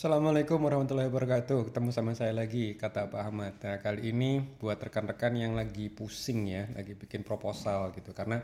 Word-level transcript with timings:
Assalamualaikum 0.00 0.64
warahmatullahi 0.64 1.12
wabarakatuh. 1.12 1.68
Ketemu 1.68 1.92
sama 1.92 2.16
saya 2.16 2.32
lagi, 2.32 2.72
kata 2.72 3.12
Pak 3.12 3.20
Ahmad. 3.20 3.60
Nah, 3.60 3.84
kali 3.84 4.16
ini 4.16 4.40
buat 4.40 4.80
rekan-rekan 4.80 5.36
yang 5.36 5.52
lagi 5.52 5.92
pusing 5.92 6.48
ya, 6.48 6.64
lagi 6.72 6.96
bikin 6.96 7.20
proposal 7.20 7.92
gitu. 7.92 8.16
Karena 8.16 8.40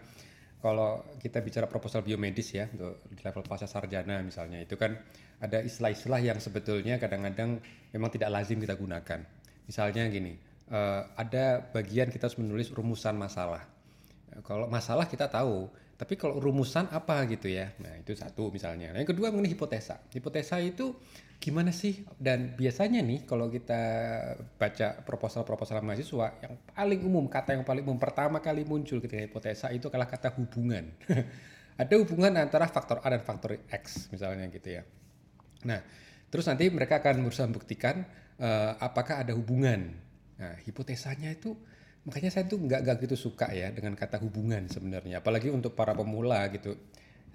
kalau 0.61 1.01
kita 1.17 1.41
bicara 1.41 1.65
proposal 1.65 2.05
biomedis 2.05 2.61
ya, 2.61 2.69
untuk 2.69 3.01
di 3.09 3.25
level 3.25 3.41
pasca 3.41 3.65
sarjana 3.65 4.21
misalnya, 4.21 4.61
itu 4.61 4.77
kan 4.77 5.01
ada 5.41 5.65
istilah-istilah 5.65 6.21
yang 6.21 6.37
sebetulnya 6.37 7.01
kadang-kadang 7.01 7.57
memang 7.89 8.13
tidak 8.13 8.37
lazim 8.37 8.61
kita 8.61 8.77
gunakan. 8.77 9.25
Misalnya 9.65 10.13
gini, 10.13 10.37
eh, 10.69 11.03
ada 11.17 11.65
bagian 11.73 12.13
kita 12.13 12.29
harus 12.29 12.37
menulis 12.37 12.69
rumusan 12.69 13.17
masalah. 13.17 13.65
Kalau 14.45 14.69
masalah 14.69 15.09
kita 15.09 15.25
tahu, 15.33 15.73
tapi 15.97 16.21
kalau 16.21 16.37
rumusan 16.37 16.93
apa 16.93 17.25
gitu 17.25 17.49
ya. 17.49 17.73
Nah, 17.81 17.97
itu 17.97 18.13
satu 18.13 18.53
misalnya. 18.53 18.93
Nah, 18.93 19.01
yang 19.01 19.09
kedua 19.09 19.33
mengenai 19.33 19.57
hipotesa. 19.57 20.05
Hipotesa 20.13 20.61
itu 20.61 20.93
gimana 21.41 21.73
sih? 21.73 22.05
Dan 22.21 22.53
biasanya 22.53 23.01
nih 23.01 23.25
kalau 23.25 23.49
kita 23.49 23.81
baca 24.61 25.01
proposal-proposal 25.01 25.81
mahasiswa 25.81 26.37
yang 26.45 26.55
paling 26.69 27.01
umum, 27.01 27.25
kata 27.33 27.57
yang 27.57 27.65
paling 27.65 27.81
umum 27.81 27.97
pertama 27.97 28.45
kali 28.45 28.69
muncul 28.69 29.01
ketika 29.01 29.25
hipotesa 29.25 29.73
itu 29.73 29.89
adalah 29.89 30.05
kata 30.05 30.37
hubungan. 30.37 30.93
Ada 31.81 31.97
hubungan 32.01 32.33
antara 32.41 32.69
faktor 32.69 33.05
A 33.05 33.09
dan 33.13 33.21
faktor 33.21 33.61
X 33.69 34.09
misalnya 34.09 34.49
gitu 34.49 34.81
ya. 34.81 34.83
Nah, 35.69 35.81
terus 36.33 36.49
nanti 36.49 36.73
mereka 36.73 37.05
akan 37.05 37.21
berusaha 37.21 37.45
membuktikan 37.45 38.01
uh, 38.41 38.81
apakah 38.81 39.21
ada 39.21 39.37
hubungan. 39.37 39.93
Nah, 40.41 40.57
hipotesanya 40.65 41.37
itu 41.37 41.53
makanya 42.07 42.31
saya 42.31 42.47
tuh 42.47 42.63
nggak 42.63 43.03
gitu 43.03 43.19
suka 43.19 43.51
ya 43.51 43.75
dengan 43.75 43.99
kata 43.99 44.23
hubungan 44.23 44.71
sebenarnya. 44.71 45.19
Apalagi 45.19 45.51
untuk 45.51 45.75
para 45.75 45.93
pemula 45.93 46.47
gitu. 46.55 46.79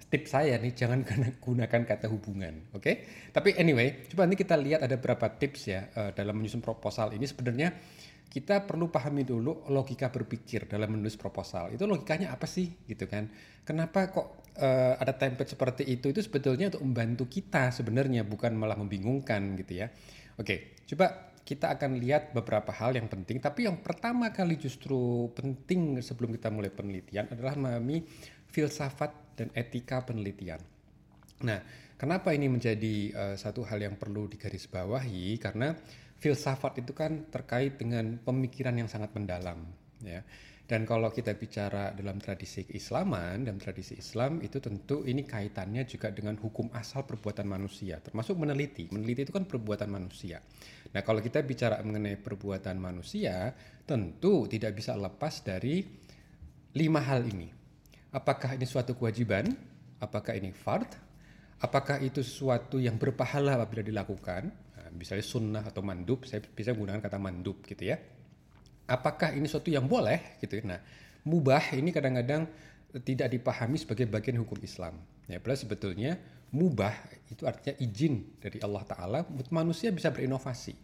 Tips 0.02 0.34
saya 0.34 0.58
nih 0.58 0.72
jangan 0.72 1.04
gunakan 1.44 1.82
kata 1.88 2.10
hubungan 2.10 2.74
oke? 2.74 2.84
Okay? 2.84 2.94
tapi 3.32 3.56
anyway 3.56 4.04
coba 4.12 4.28
nanti 4.28 4.44
kita 4.44 4.60
lihat 4.60 4.84
ada 4.84 5.00
beberapa 5.00 5.30
tips 5.30 5.60
ya 5.70 5.88
uh, 5.94 6.10
dalam 6.16 6.40
menyusun 6.40 6.64
proposal 6.64 7.12
ini. 7.16 7.24
Sebenarnya 7.28 7.72
kita 8.32 8.64
perlu 8.64 8.88
pahami 8.88 9.28
dulu 9.28 9.68
logika 9.68 10.08
berpikir 10.08 10.64
dalam 10.64 10.96
menulis 10.96 11.20
proposal. 11.20 11.72
Itu 11.76 11.84
logikanya 11.84 12.32
apa 12.32 12.48
sih? 12.48 12.64
Gitu 12.88 13.04
kan. 13.04 13.28
Kenapa 13.60 14.08
kok 14.08 14.48
uh, 14.56 14.96
ada 14.96 15.12
template 15.12 15.52
seperti 15.52 15.84
itu? 15.84 16.08
Itu 16.08 16.24
sebetulnya 16.24 16.72
untuk 16.72 16.82
membantu 16.84 17.24
kita 17.28 17.68
sebenarnya 17.72 18.24
bukan 18.24 18.56
malah 18.56 18.80
membingungkan 18.80 19.52
gitu 19.60 19.84
ya. 19.84 19.92
Oke 20.40 20.44
okay, 20.44 20.58
coba 20.88 21.31
kita 21.42 21.74
akan 21.74 21.98
lihat 21.98 22.30
beberapa 22.30 22.70
hal 22.70 22.94
yang 22.94 23.10
penting, 23.10 23.42
tapi 23.42 23.66
yang 23.66 23.82
pertama 23.82 24.30
kali 24.30 24.54
justru 24.54 25.26
penting 25.34 25.98
sebelum 25.98 26.30
kita 26.38 26.48
mulai 26.54 26.70
penelitian 26.70 27.26
adalah 27.34 27.58
memahami 27.58 28.06
filsafat 28.46 29.34
dan 29.34 29.48
etika 29.56 30.06
penelitian. 30.06 30.62
Nah, 31.42 31.58
kenapa 31.98 32.30
ini 32.30 32.46
menjadi 32.46 32.94
uh, 33.10 33.34
satu 33.34 33.66
hal 33.66 33.82
yang 33.82 33.98
perlu 33.98 34.30
digarisbawahi? 34.30 35.42
Karena 35.42 35.74
filsafat 36.22 36.86
itu 36.86 36.94
kan 36.94 37.26
terkait 37.26 37.74
dengan 37.74 38.22
pemikiran 38.22 38.78
yang 38.78 38.86
sangat 38.86 39.10
mendalam, 39.10 39.66
ya. 40.06 40.22
Dan 40.62 40.86
kalau 40.86 41.10
kita 41.10 41.34
bicara 41.34 41.90
dalam 41.90 42.22
tradisi 42.22 42.62
keislaman, 42.62 43.44
dalam 43.44 43.58
tradisi 43.58 43.98
Islam 43.98 44.38
itu 44.40 44.62
tentu 44.62 45.02
ini 45.02 45.26
kaitannya 45.26 45.82
juga 45.84 46.14
dengan 46.14 46.38
hukum 46.38 46.70
asal 46.72 47.02
perbuatan 47.02 47.44
manusia, 47.50 47.98
termasuk 47.98 48.38
meneliti. 48.38 48.86
Meneliti 48.94 49.26
itu 49.26 49.34
kan 49.34 49.42
perbuatan 49.42 49.90
manusia. 49.90 50.38
Nah, 50.94 51.02
kalau 51.02 51.18
kita 51.18 51.42
bicara 51.42 51.82
mengenai 51.82 52.14
perbuatan 52.14 52.78
manusia, 52.78 53.50
tentu 53.84 54.46
tidak 54.46 54.78
bisa 54.78 54.94
lepas 54.94 55.42
dari 55.42 55.82
lima 56.78 57.00
hal 57.04 57.26
ini. 57.26 57.50
Apakah 58.14 58.54
ini 58.54 58.64
suatu 58.64 58.94
kewajiban? 58.94 59.50
Apakah 59.98 60.38
ini 60.38 60.54
fard? 60.54 60.88
Apakah 61.58 61.98
itu 62.00 62.22
sesuatu 62.22 62.78
yang 62.78 63.02
berpahala 63.02 63.58
apabila 63.58 63.82
dilakukan? 63.82 64.48
Nah, 64.48 64.88
misalnya 64.94 65.26
sunnah 65.26 65.64
atau 65.66 65.82
mandub, 65.82 66.22
saya 66.22 66.40
bisa 66.40 66.70
menggunakan 66.70 67.02
kata 67.02 67.18
mandub 67.18 67.60
gitu 67.66 67.92
ya 67.92 68.21
apakah 68.86 69.34
ini 69.34 69.46
sesuatu 69.46 69.70
yang 69.70 69.86
boleh 69.86 70.38
gitu 70.42 70.58
ya? 70.58 70.76
Nah, 70.76 70.80
mubah 71.26 71.74
ini 71.74 71.90
kadang-kadang 71.94 72.46
tidak 73.02 73.32
dipahami 73.32 73.80
sebagai 73.80 74.04
bagian 74.10 74.36
hukum 74.42 74.60
Islam. 74.60 75.00
Ya, 75.30 75.40
plus 75.40 75.64
sebetulnya 75.64 76.20
mubah 76.52 76.92
itu 77.32 77.48
artinya 77.48 77.72
izin 77.80 78.36
dari 78.36 78.60
Allah 78.60 78.84
Taala 78.84 79.20
manusia 79.48 79.88
bisa 79.88 80.12
berinovasi. 80.12 80.76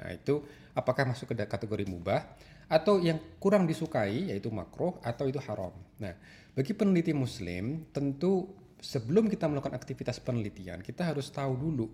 Nah, 0.00 0.12
itu 0.12 0.44
apakah 0.76 1.08
masuk 1.08 1.32
ke 1.32 1.46
kategori 1.48 1.86
mubah 1.88 2.20
atau 2.68 3.00
yang 3.00 3.20
kurang 3.40 3.64
disukai 3.64 4.32
yaitu 4.32 4.52
makruh 4.52 4.96
atau 5.00 5.28
itu 5.28 5.40
haram. 5.40 5.72
Nah, 6.00 6.12
bagi 6.52 6.72
peneliti 6.76 7.16
muslim 7.16 7.88
tentu 7.92 8.50
sebelum 8.80 9.32
kita 9.32 9.48
melakukan 9.48 9.72
aktivitas 9.72 10.20
penelitian 10.20 10.84
kita 10.84 11.08
harus 11.08 11.32
tahu 11.32 11.56
dulu 11.56 11.88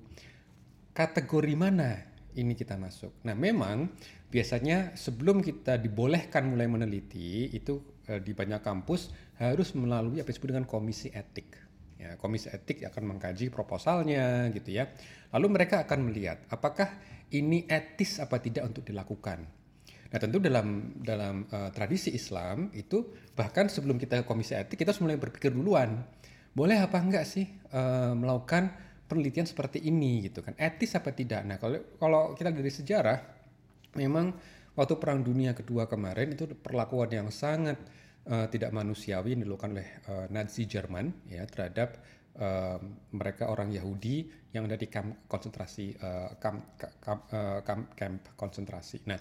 kategori 0.91 1.55
mana 1.55 2.03
ini 2.35 2.55
kita 2.55 2.79
masuk. 2.79 3.11
Nah, 3.27 3.35
memang 3.35 3.91
biasanya 4.31 4.95
sebelum 4.95 5.43
kita 5.43 5.77
dibolehkan 5.77 6.47
mulai 6.47 6.71
meneliti 6.71 7.51
itu 7.51 8.01
eh, 8.07 8.23
di 8.23 8.31
banyak 8.31 8.63
kampus 8.63 9.11
harus 9.43 9.75
melalui 9.75 10.23
apa 10.23 10.31
disebut 10.31 10.55
dengan 10.55 10.67
komisi 10.71 11.11
etik. 11.11 11.59
Ya, 12.01 12.17
komisi 12.17 12.49
etik 12.49 12.81
akan 12.89 13.13
mengkaji 13.17 13.53
proposalnya 13.53 14.49
gitu 14.57 14.73
ya. 14.73 14.89
Lalu 15.37 15.61
mereka 15.61 15.85
akan 15.85 16.09
melihat 16.09 16.41
apakah 16.49 16.97
ini 17.35 17.69
etis 17.69 18.23
apa 18.25 18.41
tidak 18.41 18.73
untuk 18.73 18.89
dilakukan. 18.89 19.45
Nah, 20.11 20.19
tentu 20.19 20.43
dalam 20.43 20.97
dalam 20.99 21.47
uh, 21.53 21.71
tradisi 21.71 22.11
Islam 22.11 22.73
itu 22.75 23.15
bahkan 23.37 23.69
sebelum 23.71 24.01
kita 24.01 24.23
ke 24.23 24.25
komisi 24.27 24.57
etik 24.57 24.81
kita 24.81 24.97
harus 24.97 25.05
mulai 25.05 25.21
berpikir 25.21 25.53
duluan. 25.53 26.01
Boleh 26.51 26.83
apa 26.83 26.99
enggak 26.99 27.29
sih 27.29 27.47
uh, 27.71 28.17
melakukan 28.17 28.75
penelitian 29.11 29.43
seperti 29.43 29.83
ini 29.83 30.31
gitu 30.31 30.47
kan 30.47 30.55
etis 30.55 30.95
apa 30.95 31.11
tidak 31.11 31.43
nah 31.43 31.59
kalau 31.59 31.83
kalau 31.99 32.23
kita 32.39 32.55
dari 32.55 32.71
sejarah 32.71 33.40
memang 33.97 34.35
waktu 34.75 34.95
perang 34.99 35.25
dunia 35.25 35.55
kedua 35.57 35.91
kemarin 35.91 36.35
itu 36.35 36.47
perlakuan 36.59 37.11
yang 37.11 37.29
sangat 37.33 37.79
uh, 38.31 38.47
tidak 38.47 38.71
manusiawi 38.71 39.35
yang 39.35 39.43
dilakukan 39.47 39.75
oleh 39.75 39.89
uh, 40.07 40.27
Nazi 40.31 40.67
Jerman 40.67 41.27
ya 41.27 41.43
terhadap 41.47 41.99
uh, 42.39 42.79
mereka 43.15 43.51
orang 43.51 43.75
Yahudi 43.75 44.29
yang 44.55 44.67
ada 44.67 44.79
di 44.79 44.87
kamp 44.91 45.27
konsentrasi 45.27 45.95
uh, 45.99 46.37
kamp, 46.39 46.79
kamp, 46.79 47.21
uh, 47.31 47.61
kamp, 47.67 47.85
kamp 47.95 48.21
konsentrasi 48.35 49.03
nah 49.07 49.19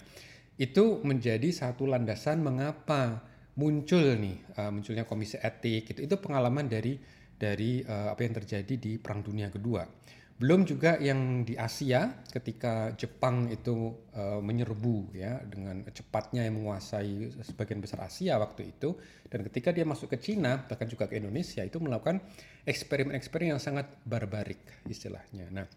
itu 0.60 1.00
menjadi 1.02 1.48
satu 1.50 1.88
landasan 1.88 2.44
mengapa 2.44 3.24
muncul 3.56 4.16
nih 4.16 4.38
uh, 4.60 4.70
munculnya 4.70 5.08
komisi 5.08 5.40
etik 5.40 5.96
itu 5.96 6.00
itu 6.06 6.16
pengalaman 6.20 6.68
dari 6.68 7.00
dari 7.40 7.80
uh, 7.80 8.12
apa 8.12 8.20
yang 8.20 8.36
terjadi 8.36 8.74
di 8.76 9.00
Perang 9.00 9.24
Dunia 9.24 9.48
Kedua. 9.48 9.80
Belum 10.40 10.64
juga 10.64 10.96
yang 10.96 11.44
di 11.44 11.52
Asia 11.52 12.24
ketika 12.32 12.96
Jepang 12.96 13.52
itu 13.52 13.92
uh, 14.16 14.40
menyerbu 14.40 15.12
ya 15.12 15.36
dengan 15.44 15.84
cepatnya 15.84 16.48
yang 16.48 16.64
menguasai 16.64 17.44
sebagian 17.44 17.84
besar 17.84 18.08
Asia 18.08 18.40
waktu 18.40 18.72
itu 18.72 18.96
dan 19.28 19.44
ketika 19.44 19.68
dia 19.68 19.84
masuk 19.84 20.16
ke 20.16 20.16
Cina 20.16 20.64
bahkan 20.64 20.88
juga 20.88 21.12
ke 21.12 21.20
Indonesia 21.20 21.60
itu 21.60 21.76
melakukan 21.76 22.24
eksperimen-eksperimen 22.64 23.52
yang 23.52 23.60
sangat 23.60 23.92
barbarik 24.08 24.64
istilahnya. 24.88 25.52
Nah, 25.52 25.68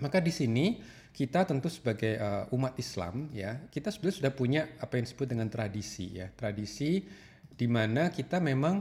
maka 0.00 0.16
di 0.24 0.32
sini 0.32 0.80
kita 1.12 1.44
tentu 1.44 1.68
sebagai 1.68 2.16
uh, 2.16 2.48
umat 2.56 2.80
Islam 2.80 3.28
ya, 3.36 3.68
kita 3.68 3.92
sebenarnya 3.92 4.16
sudah 4.16 4.32
punya 4.32 4.62
apa 4.80 4.96
yang 4.96 5.04
disebut 5.04 5.28
dengan 5.28 5.52
tradisi 5.52 6.16
ya. 6.16 6.32
Tradisi 6.32 7.04
di 7.52 7.68
mana 7.68 8.08
kita 8.08 8.40
memang 8.40 8.80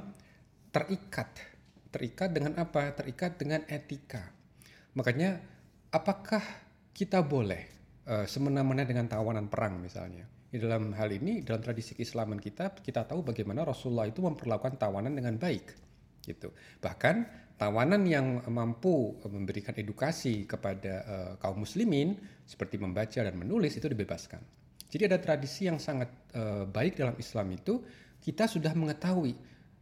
terikat 0.72 1.60
Terikat 1.90 2.30
dengan 2.30 2.54
apa? 2.62 2.94
Terikat 2.94 3.42
dengan 3.42 3.66
etika. 3.66 4.39
Makanya 5.00 5.40
apakah 5.96 6.44
kita 6.92 7.24
boleh 7.24 7.64
uh, 8.04 8.28
semena-mena 8.28 8.84
dengan 8.84 9.08
tawanan 9.08 9.48
perang 9.48 9.80
misalnya? 9.80 10.28
Di 10.52 10.60
dalam 10.60 10.92
hal 10.92 11.08
ini 11.16 11.40
dalam 11.40 11.64
tradisi 11.64 11.96
keislaman 11.96 12.36
kita 12.36 12.76
kita 12.84 13.08
tahu 13.08 13.24
bagaimana 13.24 13.64
Rasulullah 13.64 14.12
itu 14.12 14.20
memperlakukan 14.20 14.76
tawanan 14.76 15.16
dengan 15.16 15.40
baik 15.40 15.72
gitu. 16.28 16.52
Bahkan 16.84 17.16
tawanan 17.56 18.04
yang 18.04 18.44
mampu 18.52 19.16
memberikan 19.24 19.72
edukasi 19.80 20.44
kepada 20.44 20.94
uh, 21.08 21.32
kaum 21.40 21.64
muslimin 21.64 22.20
seperti 22.44 22.76
membaca 22.76 23.24
dan 23.24 23.40
menulis 23.40 23.80
itu 23.80 23.88
dibebaskan. 23.88 24.44
Jadi 24.90 25.06
ada 25.08 25.22
tradisi 25.22 25.70
yang 25.72 25.80
sangat 25.80 26.12
uh, 26.36 26.68
baik 26.68 27.00
dalam 27.00 27.16
Islam 27.16 27.56
itu 27.56 27.80
kita 28.20 28.52
sudah 28.52 28.76
mengetahui 28.76 29.32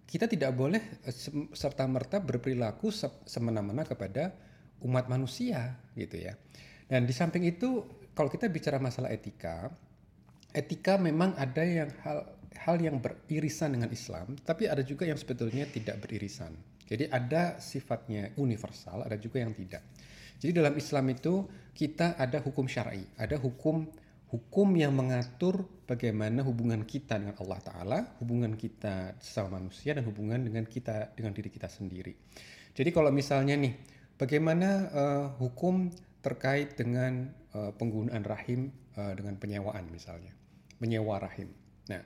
kita 0.07 0.23
tidak 0.23 0.55
boleh 0.55 0.79
eh, 1.03 1.15
serta 1.51 1.83
merta 1.83 2.23
berperilaku 2.23 2.95
semena-mena 3.27 3.83
kepada 3.83 4.31
umat 4.85 5.09
manusia 5.09 5.77
gitu 5.97 6.17
ya. 6.17 6.33
Dan 6.87 7.07
di 7.07 7.13
samping 7.13 7.43
itu 7.47 7.83
kalau 8.13 8.29
kita 8.31 8.49
bicara 8.49 8.77
masalah 8.81 9.13
etika, 9.13 9.69
etika 10.53 10.97
memang 10.97 11.37
ada 11.37 11.63
yang 11.63 11.89
hal 12.01 12.37
hal 12.57 12.75
yang 12.81 12.97
beririsan 12.97 13.77
dengan 13.77 13.93
Islam, 13.93 14.33
tapi 14.41 14.65
ada 14.65 14.81
juga 14.81 15.05
yang 15.05 15.15
sebetulnya 15.15 15.69
tidak 15.69 16.01
beririsan. 16.01 16.57
Jadi 16.87 17.05
ada 17.11 17.59
sifatnya 17.59 18.33
universal, 18.39 19.03
ada 19.05 19.19
juga 19.19 19.43
yang 19.43 19.53
tidak. 19.53 19.83
Jadi 20.39 20.51
dalam 20.55 20.73
Islam 20.77 21.05
itu 21.11 21.45
kita 21.75 22.15
ada 22.17 22.41
hukum 22.41 22.65
syar'i, 22.65 23.03
ada 23.19 23.37
hukum 23.37 23.85
hukum 24.27 24.75
yang 24.75 24.91
mengatur 24.91 25.63
bagaimana 25.87 26.43
hubungan 26.43 26.83
kita 26.83 27.15
dengan 27.15 27.35
Allah 27.39 27.59
Ta'ala, 27.63 27.99
hubungan 28.19 28.59
kita 28.59 29.15
sama 29.23 29.59
manusia, 29.59 29.95
dan 29.95 30.03
hubungan 30.03 30.43
dengan 30.43 30.67
kita 30.67 31.15
dengan 31.15 31.31
diri 31.31 31.47
kita 31.47 31.71
sendiri. 31.71 32.11
Jadi 32.75 32.89
kalau 32.91 33.09
misalnya 33.09 33.55
nih, 33.55 33.73
bagaimana 34.17 34.69
uh, 34.91 35.25
hukum 35.39 35.93
terkait 36.25 36.75
dengan 36.75 37.31
uh, 37.55 37.71
penggunaan 37.77 38.25
rahim 38.25 38.73
uh, 38.97 39.13
dengan 39.15 39.37
penyewaan 39.39 39.87
misalnya, 39.93 40.33
menyewa 40.81 41.21
rahim. 41.21 41.53
Nah, 41.87 42.03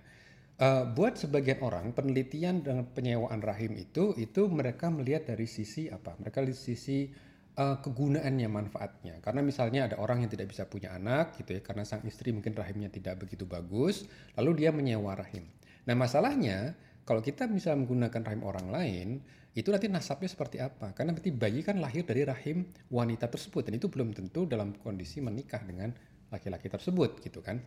uh, 0.61 0.83
buat 0.91 1.17
sebagian 1.17 1.63
orang 1.65 1.95
penelitian 1.95 2.61
dengan 2.61 2.85
penyewaan 2.91 3.41
rahim 3.41 3.73
itu 3.79 4.13
itu 4.19 4.45
mereka 4.51 4.93
melihat 4.93 5.31
dari 5.33 5.49
sisi 5.49 5.89
apa? 5.89 6.13
Mereka 6.21 6.43
lihat 6.45 6.59
sisi 6.59 7.09
uh, 7.57 7.81
kegunaannya, 7.81 8.47
manfaatnya. 8.51 9.17
Karena 9.25 9.41
misalnya 9.41 9.89
ada 9.89 9.95
orang 9.97 10.21
yang 10.21 10.31
tidak 10.31 10.53
bisa 10.53 10.69
punya 10.69 10.93
anak 10.93 11.39
gitu 11.41 11.57
ya, 11.57 11.61
karena 11.65 11.87
sang 11.87 12.05
istri 12.05 12.29
mungkin 12.35 12.53
rahimnya 12.53 12.93
tidak 12.93 13.25
begitu 13.25 13.49
bagus, 13.49 14.05
lalu 14.37 14.63
dia 14.63 14.69
menyewa 14.69 15.17
rahim. 15.17 15.47
Nah, 15.89 15.97
masalahnya 15.97 16.77
kalau 17.07 17.25
kita 17.25 17.49
bisa 17.49 17.73
menggunakan 17.73 18.21
rahim 18.21 18.43
orang 18.45 18.67
lain, 18.69 19.07
itu 19.51 19.67
nanti 19.67 19.91
nasabnya 19.91 20.31
seperti 20.31 20.63
apa? 20.63 20.95
Karena 20.95 21.11
nanti 21.11 21.27
bayi 21.27 21.59
kan 21.59 21.75
lahir 21.83 22.07
dari 22.07 22.23
rahim 22.23 22.63
wanita 22.87 23.27
tersebut 23.27 23.67
dan 23.67 23.75
itu 23.75 23.91
belum 23.91 24.15
tentu 24.15 24.47
dalam 24.47 24.71
kondisi 24.79 25.19
menikah 25.19 25.59
dengan 25.67 25.91
laki-laki 26.31 26.71
tersebut 26.71 27.19
gitu 27.19 27.43
kan. 27.43 27.59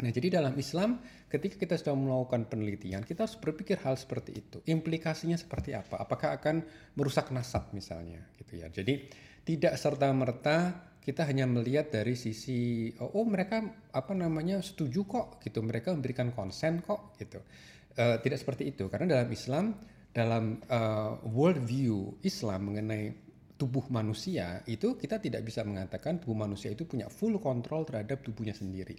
Nah, 0.00 0.08
jadi 0.08 0.40
dalam 0.40 0.56
Islam 0.56 0.96
ketika 1.28 1.60
kita 1.60 1.76
sudah 1.76 1.92
melakukan 1.92 2.48
penelitian, 2.48 3.04
kita 3.04 3.28
harus 3.28 3.36
berpikir 3.36 3.76
hal 3.84 4.00
seperti 4.00 4.40
itu. 4.40 4.64
Implikasinya 4.64 5.36
seperti 5.36 5.76
apa? 5.76 6.00
Apakah 6.00 6.40
akan 6.40 6.64
merusak 6.96 7.28
nasab 7.36 7.68
misalnya 7.76 8.24
gitu 8.40 8.56
ya. 8.56 8.72
Jadi 8.72 9.12
tidak 9.44 9.76
serta-merta 9.76 10.88
kita 11.04 11.28
hanya 11.28 11.44
melihat 11.44 11.92
dari 11.92 12.16
sisi 12.16 12.88
oh, 12.96 13.20
oh 13.20 13.24
mereka 13.28 13.60
apa 13.92 14.16
namanya 14.16 14.64
setuju 14.64 15.04
kok 15.04 15.28
gitu, 15.44 15.60
mereka 15.60 15.92
memberikan 15.92 16.32
konsen 16.32 16.80
kok 16.80 17.12
gitu. 17.20 17.44
Uh, 17.90 18.16
tidak 18.24 18.40
seperti 18.40 18.72
itu 18.72 18.86
karena 18.88 19.18
dalam 19.18 19.28
Islam 19.28 19.76
dalam 20.10 20.58
uh, 20.66 21.22
world 21.22 21.62
view 21.62 22.18
Islam 22.26 22.72
mengenai 22.72 23.14
tubuh 23.54 23.84
manusia 23.92 24.64
itu 24.64 24.96
kita 24.96 25.20
tidak 25.20 25.44
bisa 25.44 25.60
mengatakan 25.62 26.18
tubuh 26.18 26.34
manusia 26.34 26.72
itu 26.72 26.88
punya 26.88 27.12
full 27.12 27.36
control 27.38 27.84
terhadap 27.84 28.24
tubuhnya 28.24 28.56
sendiri 28.56 28.96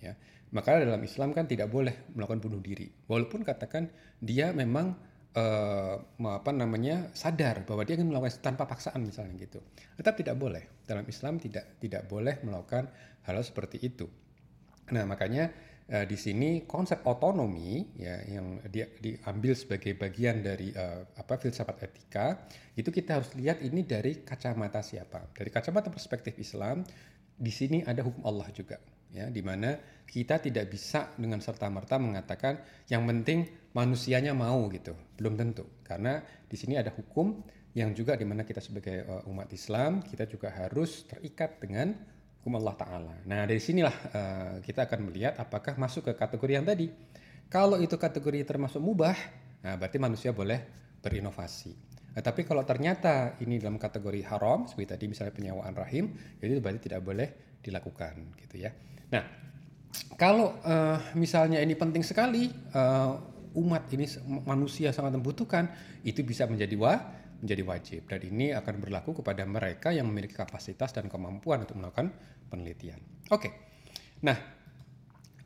ya. 0.00 0.16
Maka 0.48 0.80
dalam 0.80 1.04
Islam 1.04 1.36
kan 1.36 1.44
tidak 1.44 1.68
boleh 1.68 2.08
melakukan 2.16 2.40
bunuh 2.40 2.60
diri. 2.64 2.88
Walaupun 2.88 3.44
katakan 3.44 3.92
dia 4.16 4.48
memang 4.56 4.96
uh, 5.36 5.96
apa 6.24 6.50
namanya 6.56 7.12
sadar 7.12 7.68
bahwa 7.68 7.84
dia 7.84 8.00
ingin 8.00 8.08
melakukan 8.08 8.40
tanpa 8.40 8.64
paksaan 8.64 9.04
misalnya 9.04 9.36
gitu. 9.36 9.60
Tetap 10.00 10.16
tidak 10.16 10.40
boleh. 10.40 10.80
Dalam 10.88 11.04
Islam 11.04 11.36
tidak 11.36 11.76
tidak 11.76 12.08
boleh 12.08 12.40
melakukan 12.40 12.88
hal, 13.28 13.36
-hal 13.36 13.44
seperti 13.44 13.76
itu. 13.84 14.08
Nah 14.88 15.04
makanya 15.04 15.52
uh, 15.92 16.04
di 16.04 16.16
sini 16.16 16.68
konsep 16.68 17.00
otonomi 17.04 17.96
ya 17.96 18.20
yang 18.28 18.60
dia 18.68 18.88
diambil 19.00 19.52
sebagai 19.56 19.96
bagian 19.96 20.44
dari 20.44 20.72
uh, 20.72 21.04
apa 21.16 21.40
filsafat 21.40 21.88
etika 21.88 22.48
itu 22.76 22.88
kita 22.92 23.20
harus 23.20 23.32
lihat 23.34 23.64
ini 23.64 23.84
dari 23.84 24.22
kacamata 24.22 24.84
siapa. 24.84 25.32
Dari 25.32 25.50
kacamata 25.50 25.88
perspektif 25.88 26.36
Islam 26.38 26.84
di 27.38 27.52
sini 27.52 27.82
ada 27.82 28.04
hukum 28.04 28.22
Allah 28.26 28.48
juga 28.52 28.78
ya 29.08 29.32
di 29.32 29.40
mana 29.40 29.72
kita 30.04 30.36
tidak 30.36 30.68
bisa 30.68 31.16
dengan 31.16 31.40
serta 31.40 31.64
merta 31.72 31.96
mengatakan 31.96 32.60
yang 32.92 33.08
penting 33.08 33.48
manusianya 33.72 34.36
mau 34.36 34.68
gitu 34.68 34.92
belum 35.16 35.34
tentu. 35.40 35.64
Karena 35.84 36.20
di 36.22 36.56
sini 36.56 36.76
ada 36.76 36.92
hukum 36.92 37.40
yang 37.76 37.92
juga 37.92 38.16
di 38.16 38.24
mana 38.24 38.42
kita 38.44 38.60
sebagai 38.60 39.04
uh, 39.04 39.28
umat 39.30 39.48
Islam 39.52 40.02
kita 40.02 40.24
juga 40.24 40.50
harus 40.50 41.04
terikat 41.06 41.60
dengan 41.60 41.94
hukum 42.48 42.72
Ta'ala. 42.72 43.14
Nah 43.28 43.44
dari 43.44 43.60
sinilah 43.60 43.96
uh, 44.08 44.54
kita 44.64 44.88
akan 44.88 45.12
melihat 45.12 45.36
apakah 45.36 45.76
masuk 45.76 46.08
ke 46.08 46.12
kategori 46.16 46.52
yang 46.56 46.64
tadi. 46.64 46.88
Kalau 47.48 47.76
itu 47.80 47.96
kategori 47.96 48.44
termasuk 48.44 48.80
mubah, 48.80 49.16
nah 49.64 49.76
berarti 49.76 49.96
manusia 50.00 50.32
boleh 50.36 50.60
berinovasi. 51.00 51.72
Nah, 52.12 52.20
tapi 52.20 52.44
kalau 52.44 52.60
ternyata 52.60 53.40
ini 53.40 53.56
dalam 53.56 53.80
kategori 53.80 54.20
haram, 54.28 54.68
seperti 54.68 54.88
tadi 54.90 55.04
misalnya 55.08 55.32
penyewaan 55.32 55.72
rahim, 55.72 56.12
jadi 56.42 56.50
itu 56.56 56.60
berarti 56.60 56.80
tidak 56.84 57.00
boleh 57.00 57.28
dilakukan 57.64 58.36
gitu 58.36 58.68
ya. 58.68 58.74
Nah, 59.08 59.24
kalau 60.20 60.60
uh, 60.60 61.00
misalnya 61.16 61.64
ini 61.64 61.72
penting 61.72 62.04
sekali, 62.04 62.52
uh, 62.76 63.16
umat 63.56 63.88
ini 63.96 64.04
manusia 64.44 64.92
sangat 64.92 65.16
membutuhkan, 65.16 65.72
itu 66.04 66.20
bisa 66.20 66.44
menjadi 66.44 66.76
wa 66.76 67.00
menjadi 67.38 67.62
wajib 67.62 68.02
dan 68.10 68.20
ini 68.26 68.50
akan 68.50 68.82
berlaku 68.82 69.22
kepada 69.22 69.46
mereka 69.46 69.94
yang 69.94 70.10
memiliki 70.10 70.34
kapasitas 70.34 70.90
dan 70.90 71.06
kemampuan 71.06 71.62
untuk 71.62 71.78
melakukan 71.78 72.10
penelitian. 72.48 72.98
Oke, 73.28 73.52
nah 74.24 74.36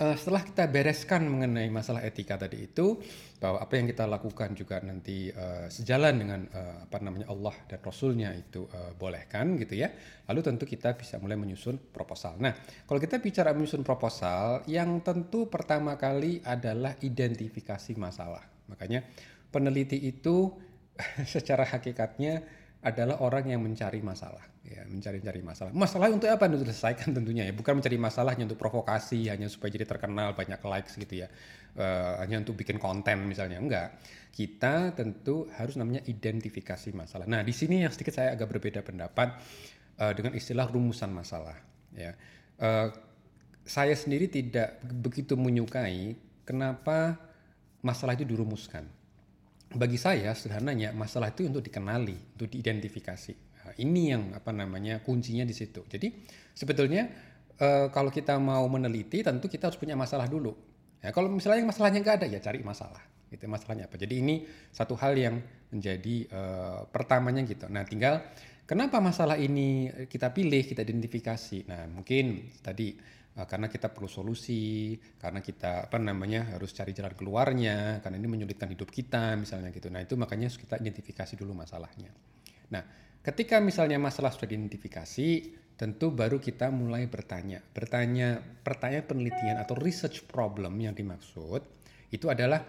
uh, 0.02 0.16
setelah 0.18 0.42
kita 0.42 0.66
bereskan 0.66 1.26
mengenai 1.26 1.70
masalah 1.70 2.02
etika 2.02 2.34
tadi 2.34 2.66
itu 2.66 2.98
bahwa 3.38 3.58
apa 3.62 3.74
yang 3.74 3.86
kita 3.90 4.06
lakukan 4.06 4.54
juga 4.54 4.78
nanti 4.82 5.30
uh, 5.30 5.66
sejalan 5.66 6.14
dengan 6.14 6.40
uh, 6.50 6.86
apa 6.86 6.98
namanya 7.02 7.26
Allah 7.30 7.54
dan 7.66 7.82
Rasulnya 7.82 8.30
itu 8.34 8.66
uh, 8.70 8.94
bolehkan 8.94 9.58
gitu 9.58 9.78
ya. 9.78 9.90
Lalu 10.30 10.40
tentu 10.42 10.64
kita 10.66 10.94
bisa 10.94 11.18
mulai 11.18 11.38
menyusun 11.38 11.90
proposal. 11.90 12.38
Nah 12.38 12.54
kalau 12.86 12.98
kita 13.02 13.18
bicara 13.18 13.54
menyusun 13.54 13.82
proposal, 13.82 14.62
yang 14.70 15.02
tentu 15.02 15.46
pertama 15.46 15.98
kali 15.98 16.42
adalah 16.46 16.94
identifikasi 17.02 17.98
masalah. 17.98 18.46
Makanya 18.70 19.02
peneliti 19.50 19.98
itu 19.98 20.54
secara 21.34 21.66
hakikatnya 21.66 22.62
adalah 22.82 23.22
orang 23.22 23.54
yang 23.54 23.62
mencari 23.62 24.02
masalah, 24.02 24.42
ya 24.62 24.86
mencari-cari 24.86 25.42
masalah. 25.42 25.74
Masalah 25.74 26.08
untuk 26.14 26.30
apa? 26.30 26.46
Untuk 26.46 26.62
diselesaikan 26.66 27.10
tentunya 27.16 27.46
ya, 27.50 27.52
bukan 27.54 27.82
mencari 27.82 27.98
masalahnya 27.98 28.46
untuk 28.46 28.58
provokasi, 28.58 29.26
hanya 29.28 29.50
supaya 29.50 29.74
jadi 29.74 29.86
terkenal 29.86 30.34
banyak 30.38 30.60
likes 30.62 30.94
gitu 30.98 31.26
ya, 31.26 31.28
uh, 31.76 32.22
hanya 32.22 32.42
untuk 32.46 32.54
bikin 32.54 32.78
konten 32.78 33.26
misalnya, 33.26 33.58
enggak. 33.58 33.98
Kita 34.32 34.96
tentu 34.96 35.50
harus 35.58 35.76
namanya 35.76 36.00
identifikasi 36.08 36.88
masalah. 36.96 37.28
Nah 37.28 37.44
di 37.44 37.52
sini 37.52 37.84
yang 37.84 37.92
sedikit 37.92 38.16
saya 38.16 38.32
agak 38.32 38.48
berbeda 38.48 38.80
pendapat 38.80 39.36
uh, 40.00 40.12
dengan 40.16 40.32
istilah 40.32 40.70
rumusan 40.70 41.12
masalah. 41.12 41.58
Ya, 41.92 42.16
uh, 42.62 42.88
saya 43.66 43.92
sendiri 43.92 44.32
tidak 44.32 44.80
begitu 44.82 45.36
menyukai 45.36 46.16
kenapa 46.48 47.20
masalah 47.84 48.16
itu 48.16 48.24
dirumuskan 48.24 48.88
bagi 49.72 49.96
saya 49.96 50.36
sederhananya 50.36 50.92
masalah 50.92 51.32
itu 51.32 51.48
untuk 51.48 51.64
dikenali, 51.64 52.16
untuk 52.36 52.48
diidentifikasi. 52.52 53.51
Ini 53.76 54.02
yang 54.14 54.22
apa 54.36 54.50
namanya 54.50 55.00
kuncinya 55.00 55.46
di 55.46 55.54
situ. 55.56 55.84
Jadi 55.88 56.12
sebetulnya 56.52 57.08
e, 57.56 57.88
kalau 57.92 58.10
kita 58.12 58.36
mau 58.36 58.64
meneliti 58.68 59.24
tentu 59.24 59.48
kita 59.48 59.70
harus 59.70 59.78
punya 59.80 59.96
masalah 59.96 60.28
dulu. 60.28 60.52
Ya, 61.02 61.10
kalau 61.10 61.26
misalnya 61.26 61.66
masalahnya 61.66 62.00
nggak 62.04 62.16
ada 62.22 62.26
ya 62.30 62.38
cari 62.38 62.60
masalah. 62.62 63.02
Itu 63.32 63.48
masalahnya 63.48 63.88
apa. 63.88 63.96
Jadi 63.96 64.14
ini 64.20 64.44
satu 64.70 64.92
hal 64.98 65.16
yang 65.16 65.40
menjadi 65.72 66.16
e, 66.28 66.40
pertamanya 66.92 67.42
gitu. 67.48 67.66
Nah 67.72 67.82
tinggal 67.88 68.20
kenapa 68.68 69.00
masalah 69.00 69.36
ini 69.36 69.88
kita 70.08 70.30
pilih, 70.30 70.62
kita 70.64 70.84
identifikasi. 70.84 71.68
Nah 71.68 71.88
mungkin 71.88 72.52
tadi 72.60 73.20
uh, 73.36 73.46
karena 73.48 73.68
kita 73.68 73.88
perlu 73.92 74.08
solusi, 74.08 74.96
karena 75.16 75.40
kita 75.40 75.88
apa 75.88 75.96
namanya 75.96 76.56
harus 76.56 76.72
cari 76.76 76.92
jalan 76.92 77.14
keluarnya, 77.16 78.00
karena 78.04 78.16
ini 78.20 78.28
menyulitkan 78.28 78.68
hidup 78.72 78.88
kita 78.92 79.36
misalnya 79.40 79.72
gitu. 79.72 79.88
Nah 79.88 80.04
itu 80.04 80.14
makanya 80.16 80.52
kita 80.52 80.80
identifikasi 80.80 81.34
dulu 81.36 81.56
masalahnya. 81.56 82.12
Nah 82.72 82.82
ketika 83.22 83.58
misalnya 83.62 83.98
masalah 83.98 84.34
sudah 84.34 84.50
diidentifikasi, 84.50 85.28
tentu 85.78 86.12
baru 86.12 86.38
kita 86.38 86.68
mulai 86.68 87.08
bertanya. 87.08 87.62
Bertanya 87.62 88.38
pertanyaan 88.38 89.06
penelitian 89.08 89.56
atau 89.58 89.74
research 89.78 90.26
problem 90.28 90.78
yang 90.78 90.94
dimaksud 90.94 91.64
itu 92.12 92.26
adalah 92.28 92.60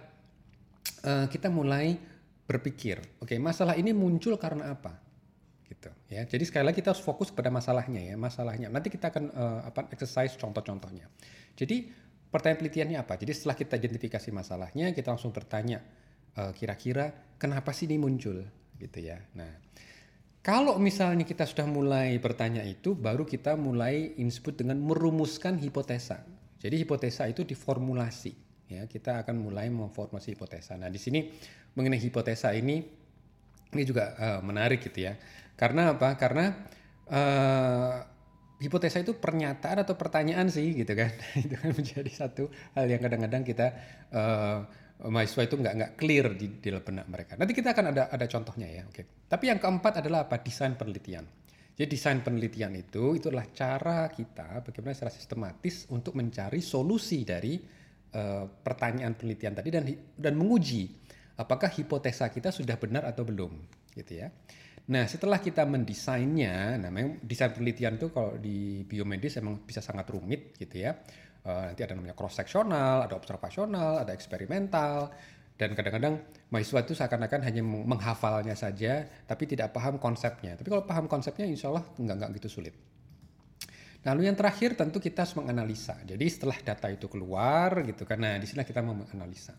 uh, 1.03 1.27
kita 1.27 1.51
mulai 1.51 1.99
berpikir, 2.43 2.99
oke 3.23 3.33
okay, 3.33 3.37
masalah 3.39 3.75
ini 3.75 3.95
muncul 3.95 4.35
karena 4.35 4.71
apa? 4.75 5.03
gitu 5.73 5.89
ya. 6.13 6.21
Jadi 6.23 6.43
sekali 6.45 6.63
lagi 6.69 6.79
kita 6.79 6.93
harus 6.93 7.01
fokus 7.01 7.33
pada 7.33 7.49
masalahnya 7.49 8.13
ya, 8.13 8.15
masalahnya. 8.15 8.69
Nanti 8.69 8.93
kita 8.93 9.09
akan 9.09 9.23
uh, 9.33 9.59
apa 9.65 9.89
exercise 9.89 10.37
contoh-contohnya. 10.37 11.09
Jadi 11.57 11.89
pertanyaan 12.29 12.59
penelitiannya 12.61 12.97
apa? 13.01 13.13
Jadi 13.17 13.31
setelah 13.33 13.57
kita 13.57 13.73
identifikasi 13.81 14.29
masalahnya, 14.29 14.93
kita 14.93 15.13
langsung 15.13 15.33
bertanya 15.33 15.81
uh, 16.37 16.53
kira-kira 16.53 17.35
kenapa 17.41 17.73
sih 17.73 17.89
ini 17.89 17.97
muncul 17.97 18.37
gitu 18.77 18.99
ya. 19.01 19.17
Nah, 19.33 19.49
kalau 20.43 20.75
misalnya 20.75 21.23
kita 21.23 21.47
sudah 21.47 21.63
mulai 21.63 22.19
bertanya 22.19 22.67
itu, 22.67 22.91
baru 22.99 23.23
kita 23.23 23.55
mulai 23.55 24.11
disebut 24.19 24.59
dengan 24.59 24.75
merumuskan 24.75 25.55
hipotesa. 25.55 26.19
Jadi 26.59 26.83
hipotesa 26.83 27.31
itu 27.31 27.47
diformulasi, 27.47 28.35
ya 28.67 28.83
kita 28.83 29.23
akan 29.23 29.39
mulai 29.39 29.71
memformulasi 29.71 30.35
hipotesa. 30.35 30.75
Nah 30.75 30.91
di 30.91 30.99
sini 30.99 31.31
mengenai 31.79 31.95
hipotesa 31.95 32.51
ini 32.51 32.83
ini 33.71 33.83
juga 33.87 34.19
uh, 34.19 34.39
menarik 34.43 34.83
gitu 34.83 35.07
ya. 35.07 35.15
Karena 35.55 35.95
apa? 35.95 36.19
Karena 36.19 36.51
uh, 37.07 38.03
hipotesa 38.59 38.99
itu 38.99 39.15
pernyataan 39.15 39.87
atau 39.87 39.95
pertanyaan 39.95 40.51
sih 40.51 40.75
gitu 40.75 40.91
kan. 40.91 41.11
itu 41.39 41.55
kan 41.55 41.71
menjadi 41.71 42.11
satu 42.11 42.51
hal 42.75 42.91
yang 42.91 42.99
kadang-kadang 42.99 43.47
kita 43.47 43.67
uh, 44.11 44.67
mahasiswa 45.01 45.43
itu 45.49 45.55
nggak 45.57 45.73
nggak 45.73 45.91
clear 45.97 46.25
di, 46.37 46.47
dalam 46.61 46.83
benak 46.85 47.07
mereka. 47.09 47.31
Nanti 47.35 47.53
kita 47.57 47.73
akan 47.73 47.85
ada 47.91 48.03
ada 48.13 48.25
contohnya 48.29 48.67
ya. 48.69 48.83
Oke. 48.87 49.25
Tapi 49.27 49.43
yang 49.49 49.59
keempat 49.59 50.05
adalah 50.05 50.29
apa? 50.29 50.39
Desain 50.39 50.77
penelitian. 50.77 51.25
Jadi 51.73 51.89
desain 51.89 52.21
penelitian 52.21 52.77
itu 52.77 53.17
itu 53.17 53.33
adalah 53.33 53.49
cara 53.49 54.05
kita 54.13 54.61
bagaimana 54.61 54.93
secara 54.93 55.09
sistematis 55.09 55.89
untuk 55.89 56.13
mencari 56.13 56.61
solusi 56.61 57.25
dari 57.25 57.57
uh, 58.13 58.45
pertanyaan 58.45 59.17
penelitian 59.17 59.57
tadi 59.57 59.73
dan 59.73 59.89
dan 60.13 60.33
menguji 60.37 60.85
apakah 61.33 61.73
hipotesa 61.73 62.29
kita 62.29 62.53
sudah 62.53 62.77
benar 62.77 63.09
atau 63.09 63.25
belum 63.25 63.57
gitu 63.97 64.21
ya. 64.21 64.29
Nah, 64.83 65.07
setelah 65.07 65.39
kita 65.39 65.63
mendesainnya, 65.63 66.75
memang 66.75 67.23
desain 67.23 67.55
penelitian 67.55 67.95
itu 67.95 68.11
kalau 68.11 68.35
di 68.35 68.83
biomedis 68.83 69.39
emang 69.39 69.63
bisa 69.63 69.79
sangat 69.79 70.11
rumit 70.11 70.51
gitu 70.59 70.75
ya. 70.83 70.91
Uh, 71.43 71.67
nanti 71.67 71.83
ada 71.83 71.93
namanya 71.99 72.15
cross 72.15 72.39
sectional, 72.39 73.03
ada 73.03 73.19
observasional, 73.19 73.99
ada 73.99 74.15
eksperimental, 74.15 75.11
dan 75.59 75.75
kadang-kadang 75.75 76.23
mahasiswa 76.47 76.79
itu 76.81 76.95
seakan-akan 76.95 77.43
hanya 77.43 77.61
menghafalnya 77.61 78.55
saja, 78.55 79.05
tapi 79.27 79.45
tidak 79.45 79.75
paham 79.75 79.99
konsepnya. 79.99 80.55
Tapi 80.55 80.71
kalau 80.71 80.87
paham 80.87 81.05
konsepnya, 81.11 81.43
insya 81.43 81.67
Allah 81.69 81.83
nggak 81.99 82.15
nggak 82.15 82.31
gitu 82.39 82.47
sulit. 82.47 82.75
Lalu 84.03 84.27
yang 84.27 84.35
terakhir 84.35 84.75
tentu 84.75 84.99
kita 85.03 85.23
harus 85.23 85.35
menganalisa. 85.35 85.95
Jadi 86.03 86.25
setelah 86.27 86.57
data 86.59 86.87
itu 86.91 87.07
keluar 87.07 87.75
gitu, 87.83 88.03
karena 88.03 88.39
di 88.39 88.47
sini 88.47 88.63
kita 88.63 88.79
mau 88.79 88.95
menganalisa. 88.95 89.55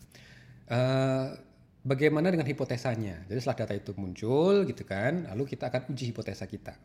Uh, 0.65 1.37
bagaimana 1.85 2.33
dengan 2.33 2.49
hipotesanya? 2.49 3.29
Jadi 3.29 3.39
setelah 3.45 3.65
data 3.65 3.75
itu 3.77 3.93
muncul 3.97 4.65
gitu 4.65 4.89
kan, 4.89 5.29
lalu 5.33 5.53
kita 5.53 5.69
akan 5.69 5.93
uji 5.93 6.13
hipotesa 6.13 6.49
kita. 6.49 6.77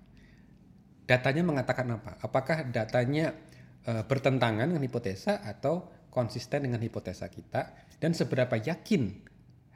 Datanya 1.08 1.42
mengatakan 1.42 1.88
apa? 1.90 2.22
Apakah 2.22 2.68
datanya 2.70 3.34
uh, 3.88 4.04
bertentangan 4.04 4.74
dengan 4.74 4.84
hipotesa 4.84 5.46
atau 5.46 5.88
konsisten 6.10 6.66
dengan 6.66 6.82
hipotesa 6.82 7.30
kita 7.30 7.88
dan 8.02 8.12
seberapa 8.18 8.58
yakin 8.58 9.14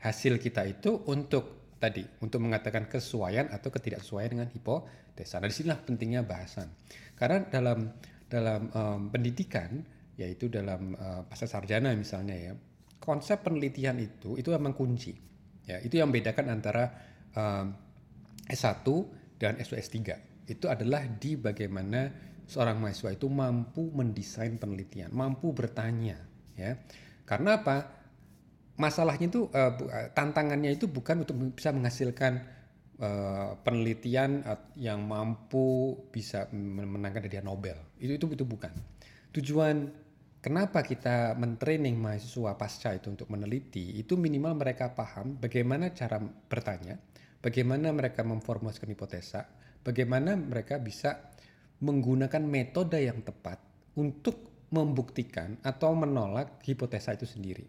hasil 0.03 0.41
kita 0.41 0.65
itu 0.67 1.05
untuk 1.07 1.75
tadi 1.79 2.03
untuk 2.23 2.39
mengatakan 2.43 2.87
kesesuaian 2.87 3.51
atau 3.51 3.67
ketidaksesuaian 3.71 4.31
dengan 4.39 4.49
hipotesa. 4.51 5.39
Nah, 5.39 5.47
di 5.51 5.55
sinilah 5.55 5.79
pentingnya 5.83 6.23
bahasan. 6.23 6.71
Karena 7.15 7.43
dalam 7.47 7.91
dalam 8.27 8.71
um, 8.71 9.01
pendidikan 9.11 9.83
yaitu 10.15 10.47
dalam 10.47 10.95
uh, 10.95 11.21
pasca 11.27 11.45
sarjana 11.49 11.91
misalnya 11.97 12.37
ya 12.37 12.53
konsep 13.03 13.43
penelitian 13.43 13.99
itu 13.99 14.39
itu 14.39 14.47
memang 14.55 14.71
kunci. 14.71 15.11
Ya, 15.63 15.79
itu 15.79 15.95
yang 15.99 16.11
membedakan 16.11 16.51
antara 16.51 16.91
um, 17.35 17.75
S1 18.47 18.83
dan 19.39 19.59
S2 19.59 19.79
S3. 19.79 19.97
Itu 20.47 20.67
adalah 20.67 21.07
di 21.07 21.39
bagaimana 21.39 22.11
seorang 22.47 22.79
mahasiswa 22.79 23.15
itu 23.15 23.27
mampu 23.31 23.89
mendesain 23.93 24.55
penelitian, 24.59 25.11
mampu 25.11 25.51
bertanya, 25.55 26.19
ya. 26.57 26.77
Karena 27.23 27.63
apa? 27.63 28.03
Masalahnya 28.73 29.29
itu 29.29 29.47
uh, 29.53 29.73
tantangannya 30.17 30.73
itu 30.73 30.89
bukan 30.89 31.23
untuk 31.23 31.37
bisa 31.53 31.69
menghasilkan 31.69 32.41
uh, 32.99 33.57
penelitian 33.61 34.41
yang 34.77 35.05
mampu 35.05 35.93
bisa 36.09 36.49
menangkan 36.51 37.29
hadiah 37.29 37.45
Nobel. 37.45 37.77
Itu 38.01 38.17
itu 38.17 38.25
itu 38.33 38.45
bukan. 38.45 38.73
Tujuan 39.33 39.89
kenapa 40.43 40.83
kita 40.83 41.33
mentraining 41.37 41.97
mahasiswa 41.97 42.53
pasca 42.57 42.93
itu 42.93 43.09
untuk 43.13 43.29
meneliti 43.31 43.97
itu 43.97 44.19
minimal 44.19 44.57
mereka 44.59 44.91
paham 44.93 45.37
bagaimana 45.37 45.93
cara 45.95 46.21
bertanya, 46.21 46.99
bagaimana 47.39 47.89
mereka 47.93 48.21
memformulasikan 48.21 48.89
hipotesa, 48.89 49.41
bagaimana 49.81 50.37
mereka 50.37 50.77
bisa 50.77 51.32
menggunakan 51.83 52.39
metode 52.39 53.03
yang 53.03 53.19
tepat 53.19 53.59
untuk 53.99 54.67
membuktikan 54.73 55.59
atau 55.61 55.93
menolak 55.93 56.63
hipotesa 56.65 57.13
itu 57.13 57.27
sendiri. 57.27 57.67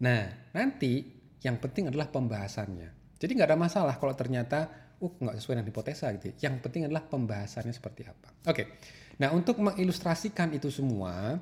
Nah, 0.00 0.54
nanti 0.54 1.04
yang 1.44 1.60
penting 1.60 1.92
adalah 1.92 2.08
pembahasannya. 2.08 3.18
Jadi 3.20 3.30
nggak 3.36 3.50
ada 3.52 3.60
masalah 3.60 3.94
kalau 4.00 4.14
ternyata 4.16 4.70
uh 4.96 5.12
nggak 5.20 5.36
sesuai 5.36 5.60
dengan 5.60 5.68
hipotesa 5.68 6.06
gitu. 6.16 6.32
Yang 6.40 6.54
penting 6.64 6.88
adalah 6.88 7.04
pembahasannya 7.04 7.74
seperti 7.74 8.08
apa. 8.08 8.28
Oke. 8.48 8.80
Nah, 9.20 9.30
untuk 9.36 9.60
mengilustrasikan 9.60 10.56
itu 10.56 10.72
semua, 10.72 11.36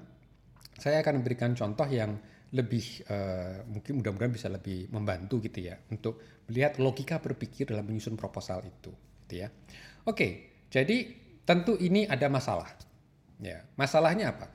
saya 0.77 1.01
akan 1.01 1.23
memberikan 1.23 1.55
contoh 1.55 1.87
yang 1.87 2.19
lebih 2.53 3.07
uh, 3.09 3.65
mungkin 3.65 4.03
mudah-mudahan 4.03 4.29
bisa 4.29 4.53
lebih 4.53 4.93
membantu 4.93 5.41
gitu 5.41 5.73
ya 5.73 5.81
untuk 5.89 6.45
melihat 6.53 6.77
logika 6.77 7.17
berpikir 7.17 7.65
dalam 7.65 7.89
menyusun 7.89 8.13
proposal 8.13 8.61
itu 8.61 8.93
gitu 9.25 9.35
ya. 9.41 9.49
Oke, 10.05 10.53
jadi 10.69 11.22
tentu 11.43 11.79
ini 11.79 12.07
ada 12.07 12.27
masalah. 12.31 12.71
Ya, 13.43 13.67
masalahnya 13.75 14.35
apa? 14.35 14.47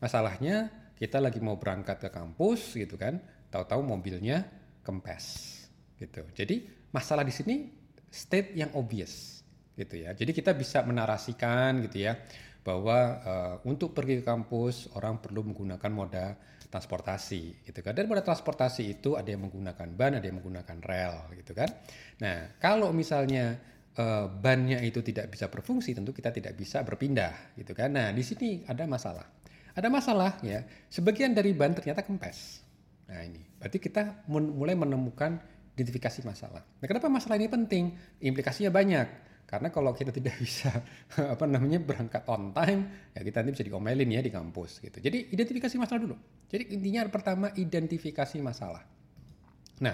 Masalahnya 0.00 0.72
kita 0.96 1.20
lagi 1.20 1.38
mau 1.42 1.58
berangkat 1.60 2.00
ke 2.00 2.08
kampus 2.08 2.76
gitu 2.78 2.96
kan, 2.96 3.20
tahu-tahu 3.52 3.84
mobilnya 3.84 4.48
kempes 4.82 5.58
gitu. 6.00 6.24
Jadi 6.32 6.88
masalah 6.90 7.22
di 7.22 7.34
sini 7.34 7.68
state 8.08 8.56
yang 8.56 8.72
obvious 8.74 9.44
gitu 9.76 10.00
ya. 10.00 10.16
Jadi 10.16 10.32
kita 10.32 10.56
bisa 10.56 10.80
menarasikan 10.84 11.84
gitu 11.84 12.08
ya 12.08 12.16
bahwa 12.62 12.98
uh, 13.26 13.56
untuk 13.66 13.90
pergi 13.90 14.22
ke 14.22 14.24
kampus 14.24 14.94
orang 14.94 15.18
perlu 15.18 15.42
menggunakan 15.42 15.90
moda 15.90 16.26
transportasi 16.70 17.68
gitu 17.68 17.84
kan 17.84 17.92
dan 17.92 18.06
moda 18.08 18.22
transportasi 18.24 18.96
itu 18.96 19.18
ada 19.18 19.28
yang 19.28 19.44
menggunakan 19.44 19.88
ban 19.92 20.16
ada 20.16 20.24
yang 20.24 20.40
menggunakan 20.40 20.78
rel 20.80 21.14
gitu 21.36 21.52
kan 21.52 21.68
nah 22.22 22.54
kalau 22.62 22.94
misalnya 22.94 23.58
uh, 23.98 24.26
bannya 24.28 24.80
itu 24.84 25.04
tidak 25.04 25.32
bisa 25.32 25.48
berfungsi 25.52 25.92
tentu 25.92 26.14
kita 26.16 26.32
tidak 26.32 26.56
bisa 26.56 26.80
berpindah 26.86 27.56
gitu 27.58 27.72
kan. 27.76 27.92
Nah 27.92 28.08
di 28.12 28.22
sini 28.24 28.64
ada 28.64 28.88
masalah. 28.88 29.26
Ada 29.72 29.88
masalah 29.88 30.36
ya 30.44 30.64
sebagian 30.92 31.32
dari 31.32 31.56
ban 31.56 31.72
ternyata 31.72 32.04
kempes. 32.04 32.60
Nah 33.08 33.20
ini. 33.24 33.40
Berarti 33.60 33.78
kita 33.78 34.26
mulai 34.28 34.74
menemukan 34.74 35.38
identifikasi 35.76 36.20
masalah. 36.26 36.62
Nah 36.82 36.86
kenapa 36.88 37.08
masalah 37.08 37.40
ini 37.40 37.48
penting? 37.48 37.96
Implikasinya 38.20 38.72
banyak. 38.72 39.32
Karena 39.52 39.68
kalau 39.68 39.92
kita 39.92 40.08
tidak 40.16 40.40
bisa 40.40 40.72
apa 41.36 41.44
namanya 41.44 41.76
berangkat 41.76 42.24
on 42.24 42.56
time, 42.56 43.12
ya 43.12 43.20
kita 43.20 43.44
nanti 43.44 43.60
bisa 43.60 43.64
diomelin 43.68 44.08
ya 44.08 44.24
di 44.24 44.32
kampus 44.32 44.80
gitu. 44.80 44.96
Jadi 44.96 45.28
identifikasi 45.28 45.76
masalah 45.76 46.00
dulu. 46.00 46.16
Jadi 46.48 46.72
intinya 46.72 47.04
pertama 47.12 47.52
identifikasi 47.52 48.40
masalah. 48.40 48.80
Nah, 49.84 49.92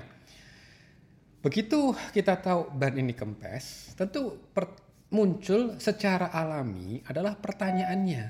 begitu 1.40 1.94
kita 2.12 2.38
tahu 2.38 2.72
ban 2.74 2.94
ini 2.98 3.14
kempes, 3.14 3.94
tentu 3.94 4.38
muncul 5.08 5.80
secara 5.80 6.28
alami 6.32 7.00
adalah 7.08 7.36
pertanyaannya. 7.38 8.24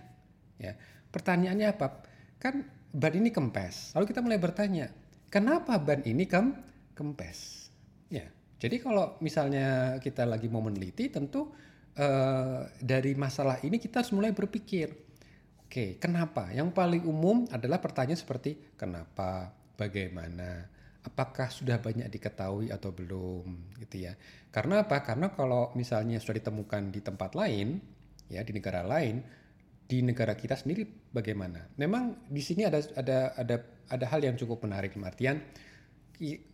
Ya, 0.58 0.74
pertanyaannya 1.10 1.66
apa? 1.70 2.02
Kan 2.38 2.66
ban 2.94 3.14
ini 3.14 3.30
kempes. 3.30 3.94
Lalu 3.94 4.10
kita 4.10 4.20
mulai 4.22 4.38
bertanya, 4.38 4.90
kenapa 5.30 5.78
ban 5.78 6.02
ini 6.06 6.26
kem 6.26 6.54
kempes? 6.94 7.70
Ya, 8.10 8.26
jadi 8.58 8.82
kalau 8.82 9.18
misalnya 9.22 9.98
kita 10.02 10.26
lagi 10.26 10.50
mau 10.50 10.62
meneliti, 10.62 11.10
tentu 11.10 11.50
uh, 11.98 12.60
dari 12.78 13.14
masalah 13.14 13.62
ini 13.62 13.78
kita 13.78 14.02
harus 14.02 14.14
mulai 14.14 14.34
berpikir, 14.34 14.94
oke, 15.66 16.02
kenapa? 16.02 16.50
Yang 16.50 16.74
paling 16.74 17.02
umum 17.06 17.46
adalah 17.50 17.78
pertanyaan 17.78 18.18
seperti 18.18 18.74
kenapa, 18.74 19.54
bagaimana, 19.78 20.66
apakah 21.08 21.48
sudah 21.48 21.80
banyak 21.80 22.06
diketahui 22.12 22.68
atau 22.68 22.92
belum, 22.92 23.76
gitu 23.80 24.04
ya. 24.04 24.12
Karena 24.52 24.84
apa? 24.84 25.00
Karena 25.00 25.32
kalau 25.32 25.72
misalnya 25.72 26.20
sudah 26.20 26.38
ditemukan 26.44 26.92
di 26.92 27.00
tempat 27.00 27.32
lain, 27.32 27.80
ya 28.28 28.44
di 28.44 28.52
negara 28.52 28.84
lain, 28.84 29.24
di 29.88 30.04
negara 30.04 30.36
kita 30.36 30.54
sendiri 30.54 30.84
bagaimana? 31.08 31.72
Memang 31.80 32.28
di 32.28 32.44
sini 32.44 32.68
ada 32.68 32.84
ada 32.92 33.32
ada 33.40 33.56
ada 33.88 34.04
hal 34.12 34.20
yang 34.20 34.36
cukup 34.36 34.68
menarik, 34.68 34.92
artian 35.00 35.40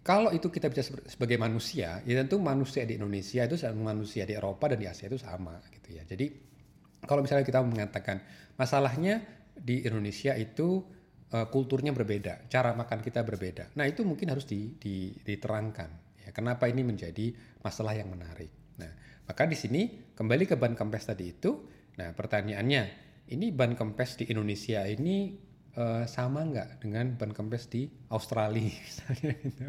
kalau 0.04 0.28
itu 0.28 0.52
kita 0.52 0.68
bisa 0.68 0.84
sebagai 1.08 1.40
manusia, 1.40 2.04
ya 2.04 2.14
tentu 2.20 2.36
manusia 2.36 2.84
di 2.84 3.00
Indonesia 3.00 3.48
itu 3.48 3.56
sama 3.56 3.96
manusia 3.96 4.28
di 4.28 4.36
Eropa 4.36 4.68
dan 4.68 4.76
di 4.76 4.84
Asia 4.84 5.08
itu 5.08 5.16
sama 5.16 5.56
gitu 5.72 5.96
ya. 5.96 6.04
Jadi 6.04 6.28
kalau 7.08 7.24
misalnya 7.24 7.48
kita 7.48 7.64
mengatakan 7.64 8.20
masalahnya 8.60 9.24
di 9.56 9.80
Indonesia 9.88 10.36
itu 10.36 10.84
uh, 11.34 11.46
kulturnya 11.50 11.90
berbeda, 11.90 12.46
cara 12.46 12.70
makan 12.78 13.02
kita 13.02 13.26
berbeda. 13.26 13.74
Nah 13.74 13.90
itu 13.90 14.06
mungkin 14.06 14.30
harus 14.30 14.46
di, 14.46 14.78
di, 14.78 15.10
diterangkan. 15.18 16.22
Ya, 16.22 16.30
kenapa 16.30 16.70
ini 16.70 16.86
menjadi 16.86 17.34
masalah 17.60 17.98
yang 17.98 18.08
menarik. 18.14 18.48
Nah 18.78 18.94
maka 19.26 19.44
di 19.50 19.58
sini 19.58 20.14
kembali 20.14 20.46
ke 20.46 20.54
ban 20.54 20.78
kempes 20.78 21.10
tadi 21.10 21.34
itu. 21.34 21.66
Nah 21.98 22.14
pertanyaannya, 22.14 22.82
ini 23.34 23.50
ban 23.50 23.74
kempes 23.74 24.22
di 24.22 24.30
Indonesia 24.30 24.86
ini 24.86 25.34
uh, 25.78 26.04
sama 26.06 26.46
nggak 26.46 26.82
dengan 26.82 27.14
ban 27.18 27.34
kempes 27.34 27.66
di 27.70 27.90
Australia 28.10 28.70
misalnya 28.86 29.32
gitu. 29.42 29.62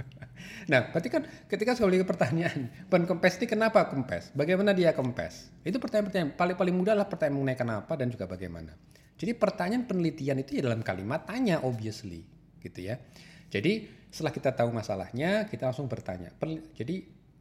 Nah, 0.69 0.89
berarti 0.93 1.09
kan 1.09 1.23
ketika 1.49 1.77
sekali 1.77 2.01
pertanyaan, 2.05 2.69
ban 2.89 3.03
kempes 3.05 3.41
ini 3.41 3.45
kenapa 3.49 3.89
kempes? 3.89 4.33
Bagaimana 4.37 4.71
dia 4.73 4.93
kempes? 4.93 5.49
Itu 5.65 5.81
pertanyaan-pertanyaan 5.81 6.37
paling 6.37 6.57
paling 6.57 6.75
mudah 6.75 6.95
lah 6.97 7.07
pertanyaan 7.09 7.41
mengenai 7.41 7.57
kenapa 7.57 7.93
dan 7.97 8.07
juga 8.09 8.25
bagaimana. 8.29 8.73
Jadi 9.15 9.31
pertanyaan 9.35 9.87
penelitian 9.87 10.43
itu 10.43 10.59
ya 10.59 10.67
dalam 10.67 10.83
kalimat 10.83 11.23
tanya 11.23 11.63
obviously 11.63 12.23
gitu 12.59 12.91
ya. 12.91 12.99
Jadi 13.47 13.87
setelah 14.11 14.31
kita 14.31 14.51
tahu 14.51 14.71
masalahnya, 14.71 15.47
kita 15.47 15.71
langsung 15.71 15.87
bertanya. 15.87 16.31
Jadi 16.75 16.95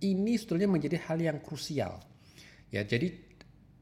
ini 0.06 0.34
sebetulnya 0.38 0.70
menjadi 0.70 0.98
hal 1.06 1.18
yang 1.18 1.38
krusial. 1.42 2.02
Ya, 2.70 2.82
jadi 2.82 3.14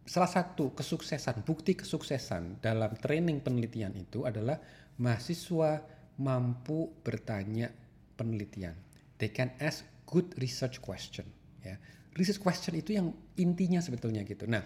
salah 0.05 0.29
satu 0.29 0.77
kesuksesan, 0.77 1.45
bukti 1.45 1.73
kesuksesan 1.73 2.61
dalam 2.61 2.93
training 3.01 3.41
penelitian 3.41 3.97
itu 3.97 4.29
adalah 4.29 4.61
mahasiswa 5.01 5.81
mampu 6.21 6.93
bertanya 7.01 7.73
penelitian. 8.17 8.77
They 9.17 9.33
can 9.33 9.57
ask 9.63 9.87
good 10.05 10.37
research 10.37 10.85
question. 10.85 11.25
Ya. 11.65 11.81
Research 12.13 12.45
question 12.45 12.77
itu 12.77 12.93
yang 12.93 13.17
intinya 13.41 13.81
sebetulnya 13.81 14.21
gitu. 14.29 14.45
Nah, 14.45 14.61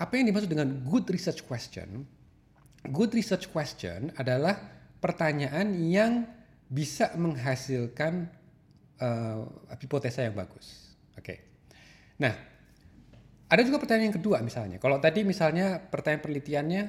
apa 0.00 0.12
yang 0.16 0.32
dimaksud 0.32 0.48
dengan 0.48 0.80
good 0.88 1.04
research 1.12 1.44
question? 1.44 2.08
Good 2.86 3.12
research 3.12 3.52
question 3.52 4.08
adalah 4.16 4.56
pertanyaan 5.00 5.76
yang 5.84 6.24
bisa 6.70 7.12
menghasilkan 7.18 8.30
uh, 9.02 9.42
hipotesa 9.76 10.24
yang 10.24 10.36
bagus. 10.38 10.96
Oke. 11.18 11.24
Okay. 11.24 11.38
Nah, 12.20 12.32
ada 13.50 13.60
juga 13.66 13.82
pertanyaan 13.82 14.14
yang 14.14 14.18
kedua 14.22 14.38
misalnya. 14.46 14.78
Kalau 14.78 15.02
tadi 15.02 15.26
misalnya 15.26 15.82
pertanyaan 15.82 16.22
penelitiannya, 16.22 16.82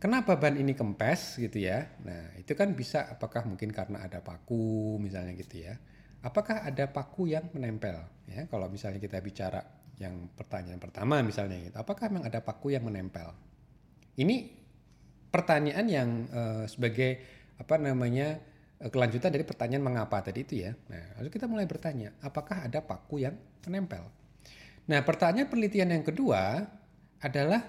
kenapa 0.00 0.40
ban 0.40 0.56
ini 0.56 0.72
kempes 0.72 1.36
gitu 1.36 1.60
ya? 1.60 1.84
Nah, 2.00 2.32
itu 2.40 2.56
kan 2.56 2.72
bisa 2.72 3.12
apakah 3.12 3.44
mungkin 3.44 3.68
karena 3.68 4.00
ada 4.00 4.24
paku 4.24 4.96
misalnya 4.96 5.36
gitu 5.36 5.68
ya. 5.68 5.76
Apakah 6.24 6.64
ada 6.64 6.88
paku 6.88 7.28
yang 7.28 7.52
menempel? 7.52 8.00
Ya, 8.26 8.48
kalau 8.48 8.66
misalnya 8.72 8.98
kita 8.98 9.20
bicara 9.20 9.60
yang 10.00 10.32
pertanyaan 10.32 10.80
pertama 10.80 11.20
misalnya 11.20 11.60
gitu, 11.60 11.76
apakah 11.76 12.08
memang 12.08 12.26
ada 12.26 12.40
paku 12.40 12.72
yang 12.72 12.88
menempel? 12.88 13.30
Ini 14.16 14.55
pertanyaan 15.36 15.86
yang 15.86 16.08
uh, 16.32 16.64
sebagai 16.64 17.20
apa 17.60 17.76
namanya 17.76 18.40
uh, 18.80 18.88
kelanjutan 18.88 19.28
dari 19.28 19.44
pertanyaan 19.44 19.84
mengapa 19.84 20.24
tadi 20.24 20.40
itu 20.48 20.64
ya. 20.64 20.72
Nah, 20.88 21.20
lalu 21.20 21.28
kita 21.28 21.44
mulai 21.44 21.68
bertanya, 21.68 22.16
apakah 22.24 22.64
ada 22.64 22.80
paku 22.80 23.20
yang 23.20 23.36
menempel? 23.68 24.08
Nah, 24.88 25.04
pertanyaan 25.04 25.52
penelitian 25.52 25.92
yang 25.92 26.04
kedua 26.06 26.64
adalah 27.20 27.60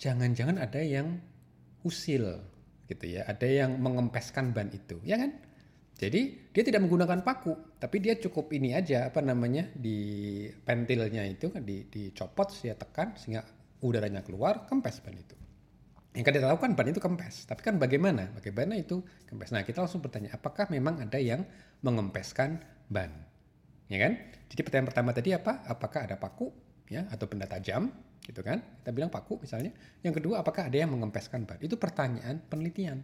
jangan-jangan 0.00 0.56
ada 0.56 0.80
yang 0.80 1.20
usil 1.84 2.40
gitu 2.88 3.04
ya, 3.04 3.28
ada 3.28 3.44
yang 3.44 3.76
mengempeskan 3.76 4.56
ban 4.56 4.72
itu, 4.72 4.96
ya 5.04 5.20
kan? 5.20 5.36
Jadi 6.00 6.48
dia 6.48 6.64
tidak 6.64 6.80
menggunakan 6.88 7.20
paku, 7.20 7.76
tapi 7.76 8.00
dia 8.00 8.16
cukup 8.16 8.48
ini 8.56 8.72
aja 8.72 9.12
apa 9.12 9.20
namanya 9.20 9.68
di 9.76 10.48
pentilnya 10.64 11.28
itu 11.28 11.52
kan 11.52 11.60
di, 11.60 11.84
dicopot, 11.84 12.48
saya 12.48 12.72
tekan 12.72 13.12
sehingga 13.20 13.44
udaranya 13.84 14.24
keluar, 14.24 14.64
kempes 14.64 15.04
ban 15.04 15.12
itu. 15.12 15.36
Yang 16.10 16.24
kita 16.26 16.50
lakukan 16.50 16.74
ban 16.74 16.90
itu 16.90 16.98
kempes, 16.98 17.46
tapi 17.46 17.62
kan 17.62 17.78
bagaimana? 17.78 18.34
Bagaimana 18.34 18.74
itu 18.74 18.98
kempes? 19.30 19.54
Nah 19.54 19.62
kita 19.62 19.78
langsung 19.78 20.02
bertanya, 20.02 20.34
apakah 20.34 20.66
memang 20.66 20.98
ada 20.98 21.22
yang 21.22 21.46
mengempeskan 21.86 22.58
ban? 22.90 23.30
ya 23.90 23.98
kan? 23.98 24.12
Jadi 24.46 24.60
pertanyaan 24.62 24.88
pertama 24.88 25.10
tadi 25.10 25.30
apa? 25.34 25.66
Apakah 25.66 26.06
ada 26.06 26.16
paku 26.16 26.48
ya 26.86 27.04
atau 27.10 27.26
benda 27.26 27.50
tajam 27.50 27.90
gitu 28.22 28.40
kan? 28.40 28.62
Kita 28.80 28.94
bilang 28.94 29.10
paku 29.10 29.42
misalnya. 29.42 29.74
Yang 30.00 30.22
kedua 30.22 30.46
apakah 30.46 30.70
ada 30.70 30.78
yang 30.78 30.94
mengempeskan 30.94 31.44
ban? 31.44 31.58
Itu 31.58 31.76
pertanyaan 31.76 32.38
penelitian. 32.46 33.02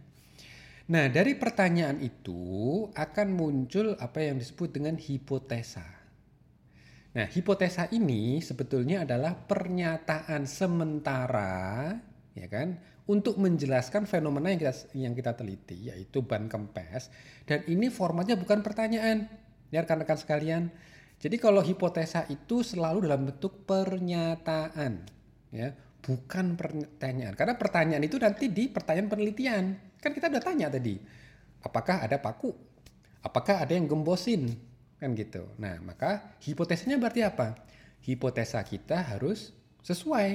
Nah, 0.87 1.11
dari 1.11 1.35
pertanyaan 1.35 1.99
itu 1.99 2.87
akan 2.95 3.27
muncul 3.35 3.99
apa 3.99 4.23
yang 4.23 4.39
disebut 4.39 4.71
dengan 4.71 4.95
hipotesa. 4.95 5.83
Nah, 7.11 7.27
hipotesa 7.27 7.91
ini 7.91 8.39
sebetulnya 8.39 9.03
adalah 9.03 9.35
pernyataan 9.35 10.47
sementara 10.47 11.91
ya 12.37 12.45
kan 12.45 12.77
untuk 13.07 13.39
menjelaskan 13.39 14.03
fenomena 14.03 14.51
yang 14.51 14.59
kita 14.59 14.73
yang 14.95 15.13
kita 15.15 15.31
teliti 15.35 15.87
yaitu 15.91 16.23
ban 16.23 16.51
kempes 16.51 17.07
dan 17.47 17.63
ini 17.71 17.87
formatnya 17.87 18.35
bukan 18.35 18.59
pertanyaan 18.59 19.31
Ya 19.67 19.83
rekan-rekan 19.83 20.19
sekalian. 20.19 20.63
Jadi 21.17 21.35
kalau 21.41 21.65
hipotesa 21.65 22.29
itu 22.29 22.61
selalu 22.61 23.09
dalam 23.09 23.25
bentuk 23.25 23.65
pernyataan, 23.65 25.01
ya, 25.49 25.73
bukan 26.05 26.53
pertanyaan. 26.53 27.33
Karena 27.33 27.57
pertanyaan 27.57 28.03
itu 28.05 28.21
nanti 28.21 28.53
di 28.53 28.69
pertanyaan 28.69 29.09
penelitian. 29.09 29.63
Kan 29.97 30.13
kita 30.13 30.29
udah 30.29 30.43
tanya 30.43 30.69
tadi, 30.69 30.95
apakah 31.65 32.05
ada 32.05 32.21
paku? 32.21 32.53
Apakah 33.25 33.65
ada 33.65 33.73
yang 33.73 33.89
gembosin? 33.89 34.55
Kan 35.01 35.17
gitu. 35.17 35.41
Nah, 35.57 35.81
maka 35.81 36.37
hipotesanya 36.45 37.01
berarti 37.01 37.25
apa? 37.25 37.65
Hipotesa 38.05 38.61
kita 38.61 39.17
harus 39.17 39.51
sesuai 39.81 40.29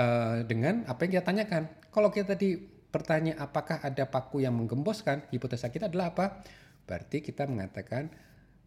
uh, 0.00 0.42
dengan 0.48 0.88
apa 0.88 1.06
yang 1.06 1.20
kita 1.20 1.24
tanyakan. 1.28 1.68
Kalau 1.96 2.12
kita 2.12 2.36
tadi 2.36 2.60
bertanya 2.92 3.40
apakah 3.40 3.80
ada 3.80 4.04
paku 4.04 4.44
yang 4.44 4.52
menggemboskan, 4.52 5.32
hipotesa 5.32 5.72
kita 5.72 5.88
adalah 5.88 6.12
apa? 6.12 6.44
Berarti 6.84 7.24
kita 7.24 7.48
mengatakan 7.48 8.12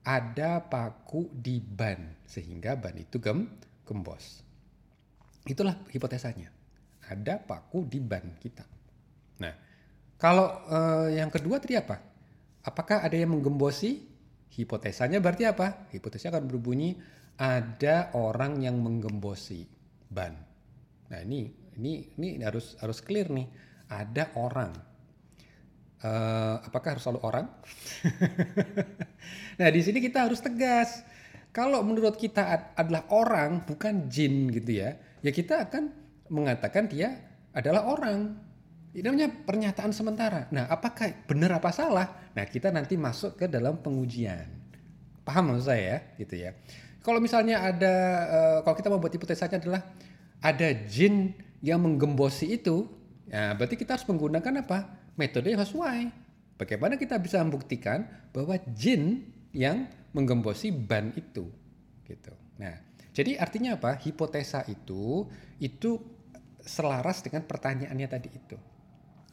ada 0.02 0.66
paku 0.66 1.30
di 1.30 1.62
ban 1.62 2.26
sehingga 2.26 2.74
ban 2.74 2.98
itu 2.98 3.22
gem 3.22 3.46
gembos. 3.86 4.42
Itulah 5.46 5.78
hipotesanya. 5.94 6.50
Ada 7.06 7.38
paku 7.38 7.86
di 7.86 8.02
ban 8.02 8.34
kita. 8.42 8.66
Nah, 9.46 9.54
kalau 10.18 10.66
uh, 10.66 11.14
yang 11.14 11.30
kedua 11.30 11.62
tadi 11.62 11.78
apa? 11.78 12.02
Apakah 12.66 13.06
ada 13.06 13.14
yang 13.14 13.38
menggembosi? 13.38 14.10
Hipotesanya 14.58 15.22
berarti 15.22 15.46
apa? 15.46 15.86
Hipotesanya 15.94 16.42
akan 16.42 16.50
berbunyi 16.50 16.98
ada 17.38 18.10
orang 18.18 18.58
yang 18.66 18.82
menggembosi 18.82 19.70
ban. 20.10 20.34
Nah, 21.14 21.22
ini 21.22 21.59
ini 21.80 22.12
ini 22.20 22.44
harus 22.44 22.76
harus 22.84 23.00
clear 23.00 23.32
nih. 23.32 23.48
Ada 23.90 24.36
orang 24.38 24.90
uh, 26.04 26.56
apakah 26.64 26.96
harus 26.96 27.04
selalu 27.04 27.22
orang? 27.24 27.46
nah 29.60 29.68
di 29.72 29.82
sini 29.84 30.00
kita 30.00 30.28
harus 30.28 30.40
tegas. 30.40 31.04
Kalau 31.50 31.82
menurut 31.82 32.14
kita 32.14 32.76
adalah 32.78 33.10
orang 33.10 33.66
bukan 33.66 34.06
jin 34.06 34.54
gitu 34.54 34.86
ya, 34.86 34.94
ya 35.26 35.32
kita 35.34 35.66
akan 35.66 35.90
mengatakan 36.30 36.86
dia 36.86 37.18
adalah 37.52 37.90
orang. 37.90 38.38
Ini 38.90 39.06
namanya 39.06 39.30
pernyataan 39.30 39.94
sementara. 39.94 40.50
Nah, 40.50 40.66
apakah 40.66 41.26
benar 41.30 41.62
apa 41.62 41.70
salah? 41.70 42.34
Nah, 42.34 42.46
kita 42.50 42.74
nanti 42.74 42.98
masuk 42.98 43.38
ke 43.38 43.46
dalam 43.46 43.78
pengujian. 43.86 44.50
Paham 45.22 45.54
maksud 45.54 45.70
saya 45.70 45.82
ya? 45.82 45.98
Gitu 46.18 46.36
ya. 46.42 46.58
Kalau 47.06 47.22
misalnya 47.22 47.62
ada, 47.62 47.94
uh, 48.30 48.58
kalau 48.66 48.76
kita 48.78 48.90
membuat 48.90 49.14
hipotesanya 49.14 49.62
adalah 49.62 49.82
ada 50.42 50.70
jin 50.90 51.38
yang 51.60 51.84
menggembosi 51.84 52.56
itu, 52.60 52.88
ya 53.28 53.56
berarti 53.56 53.76
kita 53.76 54.00
harus 54.00 54.08
menggunakan 54.08 54.64
apa? 54.64 54.80
metode 55.20 55.52
yang 55.52 55.60
sesuai. 55.60 56.02
Bagaimana 56.56 56.96
kita 56.96 57.20
bisa 57.20 57.44
membuktikan 57.44 58.08
bahwa 58.32 58.56
jin 58.72 59.28
yang 59.52 59.92
menggembosi 60.16 60.72
ban 60.72 61.12
itu, 61.12 61.52
gitu. 62.08 62.34
Nah, 62.56 62.76
jadi 63.12 63.36
artinya 63.36 63.76
apa? 63.76 64.00
Hipotesa 64.00 64.64
itu 64.72 65.28
itu 65.60 66.00
selaras 66.64 67.20
dengan 67.20 67.44
pertanyaannya 67.44 68.08
tadi 68.08 68.30
itu. 68.32 68.58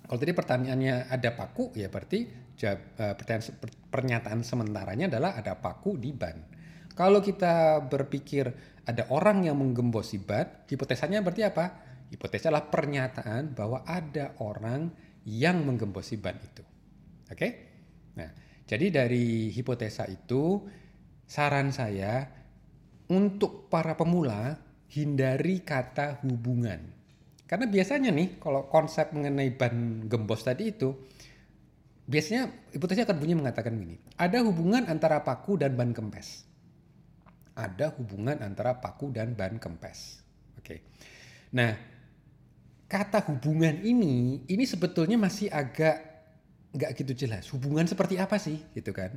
Kalau 0.07 0.19
tadi 0.23 0.35
pertanyaannya 0.35 1.11
ada 1.11 1.31
paku, 1.35 1.75
ya 1.75 1.91
berarti 1.91 2.27
uh, 2.67 3.15
pernyataan 3.91 4.43
sementaranya 4.43 5.11
adalah 5.11 5.39
ada 5.39 5.59
paku 5.59 5.99
di 5.99 6.11
ban. 6.15 6.39
Kalau 6.95 7.19
kita 7.21 7.83
berpikir 7.87 8.49
ada 8.87 9.11
orang 9.11 9.47
yang 9.47 9.59
menggembosi 9.59 10.23
ban, 10.23 10.67
hipotesanya 10.71 11.23
berarti 11.23 11.43
apa? 11.43 11.86
Hipotesa 12.07 12.49
adalah 12.51 12.71
pernyataan 12.71 13.57
bahwa 13.57 13.83
ada 13.83 14.39
orang 14.39 14.95
yang 15.27 15.67
menggembosi 15.67 16.23
ban 16.23 16.39
itu. 16.39 16.63
Oke? 17.27 17.35
Okay? 17.35 17.51
Nah, 18.15 18.31
jadi 18.67 18.87
dari 18.95 19.51
hipotesa 19.51 20.07
itu 20.07 20.63
saran 21.27 21.75
saya 21.75 22.31
untuk 23.11 23.67
para 23.67 23.99
pemula 23.99 24.55
hindari 24.95 25.67
kata 25.67 26.23
hubungan. 26.23 26.95
Karena 27.47 27.67
biasanya 27.67 28.11
nih 28.11 28.39
kalau 28.43 28.67
konsep 28.71 29.11
mengenai 29.15 29.55
ban 29.55 30.07
gembos 30.07 30.43
tadi 30.43 30.75
itu 30.75 30.95
biasanya 32.07 32.71
hipotesa 32.75 33.03
akan 33.03 33.19
bunyi 33.19 33.35
mengatakan 33.35 33.75
gini, 33.75 33.99
ada 34.15 34.43
hubungan 34.47 34.87
antara 34.87 35.27
paku 35.27 35.59
dan 35.59 35.75
ban 35.75 35.91
kempes. 35.91 36.47
Ada 37.59 37.91
hubungan 37.99 38.39
antara 38.43 38.79
paku 38.79 39.11
dan 39.11 39.35
ban 39.35 39.59
kempes. 39.59 40.23
Oke. 40.59 40.63
Okay. 40.63 40.79
Nah, 41.55 41.96
kata 42.87 43.23
hubungan 43.27 43.83
ini 43.83 44.47
ini 44.47 44.65
sebetulnya 44.67 45.19
masih 45.19 45.51
agak 45.51 46.03
nggak 46.75 46.91
gitu 46.99 47.27
jelas. 47.27 47.49
Hubungan 47.51 47.89
seperti 47.89 48.21
apa 48.21 48.39
sih 48.39 48.63
gitu 48.77 48.95
kan? 48.95 49.17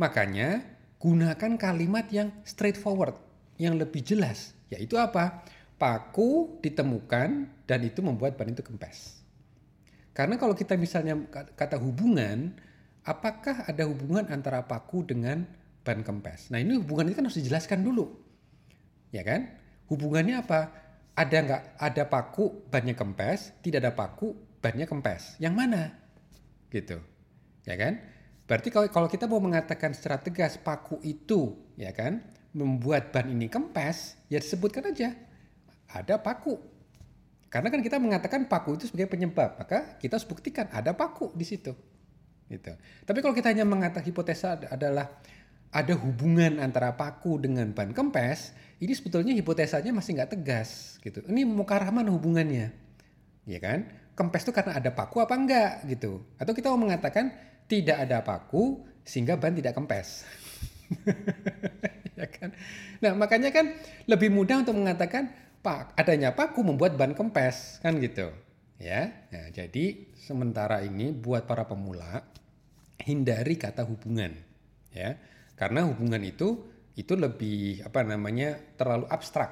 Makanya 0.00 0.64
gunakan 0.96 1.58
kalimat 1.60 2.08
yang 2.08 2.32
straightforward, 2.46 3.16
yang 3.60 3.76
lebih 3.76 4.00
jelas. 4.00 4.56
Yaitu 4.72 4.96
apa? 4.96 5.44
Paku 5.76 6.56
ditemukan 6.64 7.28
dan 7.68 7.80
itu 7.84 8.00
membuat 8.00 8.40
ban 8.40 8.48
itu 8.48 8.64
kempes. 8.64 9.20
Karena 10.16 10.40
kalau 10.40 10.56
kita 10.56 10.80
misalnya 10.80 11.12
kata 11.28 11.76
hubungan, 11.76 12.56
apakah 13.04 13.68
ada 13.68 13.84
hubungan 13.84 14.24
antara 14.32 14.64
paku 14.64 15.04
dengan 15.04 15.44
ban 15.84 16.00
kempes? 16.00 16.48
Nah 16.48 16.56
ini 16.56 16.80
hubungan 16.80 17.12
itu 17.12 17.20
kan 17.20 17.28
harus 17.28 17.36
dijelaskan 17.36 17.84
dulu. 17.84 18.08
Ya 19.12 19.20
kan? 19.20 19.52
Hubungannya 19.92 20.40
apa? 20.40 20.85
Ada 21.16 21.36
nggak 21.40 21.62
ada 21.80 22.02
paku 22.06 22.68
bannya 22.68 22.92
kempes, 22.92 23.56
tidak 23.64 23.88
ada 23.88 23.92
paku 23.96 24.36
bannya 24.60 24.84
kempes. 24.84 25.40
Yang 25.40 25.54
mana? 25.56 25.82
Gitu. 26.68 27.00
Ya 27.64 27.74
kan? 27.80 27.98
Berarti 28.46 28.68
kalau 28.70 28.86
kalau 28.92 29.08
kita 29.08 29.24
mau 29.26 29.40
mengatakan 29.40 29.96
secara 29.96 30.20
tegas 30.20 30.60
paku 30.60 31.00
itu, 31.02 31.56
ya 31.74 31.90
kan, 31.90 32.22
membuat 32.52 33.10
ban 33.10 33.26
ini 33.26 33.50
kempes, 33.50 34.20
ya 34.30 34.38
disebutkan 34.38 34.92
aja 34.92 35.16
ada 35.90 36.20
paku. 36.20 36.60
Karena 37.48 37.72
kan 37.72 37.80
kita 37.80 37.96
mengatakan 37.96 38.44
paku 38.46 38.76
itu 38.76 38.84
sebagai 38.90 39.16
penyebab, 39.16 39.56
maka 39.56 39.96
kita 39.96 40.20
harus 40.20 40.28
buktikan 40.28 40.68
ada 40.68 40.92
paku 40.92 41.32
di 41.32 41.46
situ. 41.48 41.72
Gitu. 42.46 42.72
Tapi 43.08 43.18
kalau 43.24 43.34
kita 43.34 43.50
hanya 43.50 43.66
mengatakan 43.66 44.06
hipotesa 44.06 44.60
adalah 44.70 45.18
ada 45.72 45.94
hubungan 45.98 46.62
antara 46.62 46.94
paku 46.94 47.42
dengan 47.42 47.70
ban 47.74 47.92
kempes, 47.92 48.54
ini 48.78 48.92
sebetulnya 48.92 49.32
hipotesanya 49.32 49.92
masih 49.92 50.16
nggak 50.16 50.36
tegas 50.38 51.00
gitu. 51.00 51.24
Ini 51.26 51.48
mau 51.48 51.64
ke 51.64 51.74
arah 51.74 51.90
mana 51.92 52.12
hubungannya? 52.12 52.72
Ya 53.46 53.58
kan? 53.60 53.88
Kempes 54.16 54.48
itu 54.48 54.52
karena 54.52 54.76
ada 54.80 54.90
paku 54.92 55.20
apa 55.20 55.36
enggak 55.36 55.84
gitu. 55.88 56.24
Atau 56.40 56.56
kita 56.56 56.72
mau 56.72 56.80
mengatakan 56.80 57.32
tidak 57.68 57.96
ada 58.08 58.24
paku 58.24 58.84
sehingga 59.06 59.36
ban 59.36 59.54
tidak 59.54 59.76
kempes. 59.76 60.24
ya 62.18 62.26
kan? 62.30 62.54
Nah, 63.04 63.12
makanya 63.12 63.52
kan 63.52 63.76
lebih 64.08 64.32
mudah 64.32 64.64
untuk 64.64 64.74
mengatakan 64.78 65.30
pak 65.60 65.98
adanya 65.98 66.32
paku 66.32 66.62
membuat 66.62 66.94
ban 66.94 67.12
kempes 67.12 67.82
kan 67.82 67.98
gitu. 68.00 68.32
Ya. 68.76 69.28
Nah, 69.32 69.48
jadi 69.52 70.08
sementara 70.16 70.84
ini 70.84 71.12
buat 71.12 71.48
para 71.48 71.64
pemula 71.64 72.24
hindari 73.00 73.56
kata 73.56 73.84
hubungan 73.84 74.36
ya. 74.92 75.16
Karena 75.56 75.88
hubungan 75.88 76.20
itu 76.20 76.68
itu 76.96 77.12
lebih 77.12 77.84
apa 77.84 78.04
namanya 78.04 78.56
terlalu 78.76 79.08
abstrak 79.08 79.50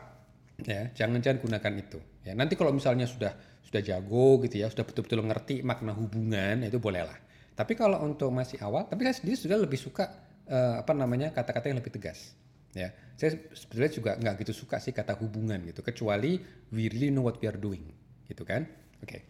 ya. 0.63 0.93
Jangan-jangan 0.93 1.41
gunakan 1.41 1.73
itu. 1.81 1.99
Ya, 2.25 2.33
nanti 2.33 2.57
kalau 2.57 2.73
misalnya 2.73 3.05
sudah 3.05 3.37
sudah 3.65 3.81
jago 3.85 4.41
gitu 4.45 4.65
ya, 4.65 4.69
sudah 4.73 4.85
betul-betul 4.85 5.25
ngerti 5.25 5.61
makna 5.65 5.93
hubungan 5.97 6.65
itu 6.65 6.81
bolehlah. 6.81 7.17
Tapi 7.55 7.73
kalau 7.77 8.01
untuk 8.03 8.33
masih 8.33 8.61
awal, 8.65 8.89
tapi 8.89 9.07
saya 9.07 9.17
sendiri 9.21 9.37
sudah 9.37 9.59
lebih 9.61 9.79
suka 9.79 10.09
uh, 10.49 10.81
apa 10.81 10.93
namanya 10.97 11.31
kata-kata 11.31 11.69
yang 11.73 11.79
lebih 11.79 11.93
tegas. 11.93 12.33
Ya, 12.75 12.91
saya 13.15 13.39
sebetulnya 13.55 13.91
juga 13.95 14.11
nggak 14.19 14.35
gitu 14.43 14.67
suka 14.67 14.83
sih 14.83 14.91
kata 14.91 15.15
hubungan 15.23 15.63
gitu, 15.63 15.79
kecuali 15.87 16.43
we 16.75 16.91
really 16.91 17.15
know 17.15 17.23
what 17.23 17.39
we 17.39 17.47
are 17.47 17.55
doing, 17.55 17.87
gitu 18.27 18.43
kan? 18.43 18.67
Oke. 18.99 19.07
Okay. 19.07 19.21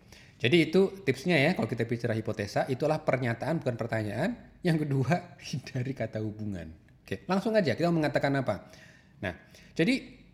Jadi 0.41 0.57
itu 0.71 1.05
tipsnya 1.05 1.37
ya 1.37 1.53
kalau 1.53 1.69
kita 1.69 1.85
bicara 1.85 2.17
hipotesa 2.17 2.65
itulah 2.73 3.01
pernyataan 3.05 3.61
bukan 3.61 3.77
pertanyaan. 3.77 4.31
Yang 4.65 4.89
kedua 4.89 5.13
hindari 5.53 5.93
kata 5.93 6.19
hubungan. 6.25 6.73
Oke, 7.05 7.29
langsung 7.29 7.53
aja 7.53 7.77
kita 7.77 7.93
mengatakan 7.93 8.33
apa. 8.41 8.73
Nah, 9.21 9.37
jadi 9.77 10.25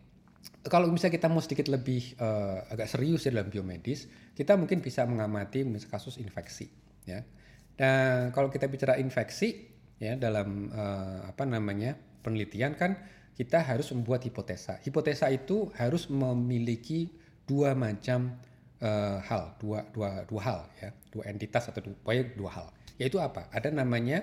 kalau 0.65 0.87
misalnya 0.87 1.19
kita 1.19 1.27
mau 1.27 1.43
sedikit 1.43 1.67
lebih 1.67 2.15
uh, 2.15 2.63
agak 2.71 2.87
serius 2.87 3.27
ya 3.27 3.35
dalam 3.35 3.51
biomedis, 3.51 4.07
kita 4.31 4.55
mungkin 4.55 4.79
bisa 4.79 5.03
mengamati 5.03 5.67
misalnya 5.67 5.99
kasus 5.99 6.15
infeksi, 6.15 6.71
ya. 7.03 7.27
Dan 7.75 8.31
kalau 8.31 8.47
kita 8.47 8.71
bicara 8.71 8.95
infeksi, 8.95 9.67
ya 9.99 10.15
dalam 10.15 10.71
uh, 10.71 11.27
apa 11.27 11.43
namanya 11.43 11.93
penelitian 12.25 12.73
kan 12.73 12.97
kita 13.35 13.61
harus 13.61 13.89
membuat 13.91 14.23
hipotesa. 14.23 14.79
Hipotesa 14.85 15.27
itu 15.33 15.69
harus 15.75 16.07
memiliki 16.07 17.11
dua 17.43 17.73
macam 17.73 18.37
uh, 18.79 19.17
hal, 19.21 19.57
dua 19.57 19.85
dua 19.91 20.23
dua 20.29 20.41
hal, 20.41 20.59
ya, 20.77 20.89
dua 21.09 21.23
entitas 21.29 21.67
atau 21.67 21.81
dua, 21.83 22.21
dua 22.37 22.51
hal. 22.53 22.67
Yaitu 23.01 23.17
apa? 23.17 23.49
Ada 23.49 23.73
namanya 23.73 24.21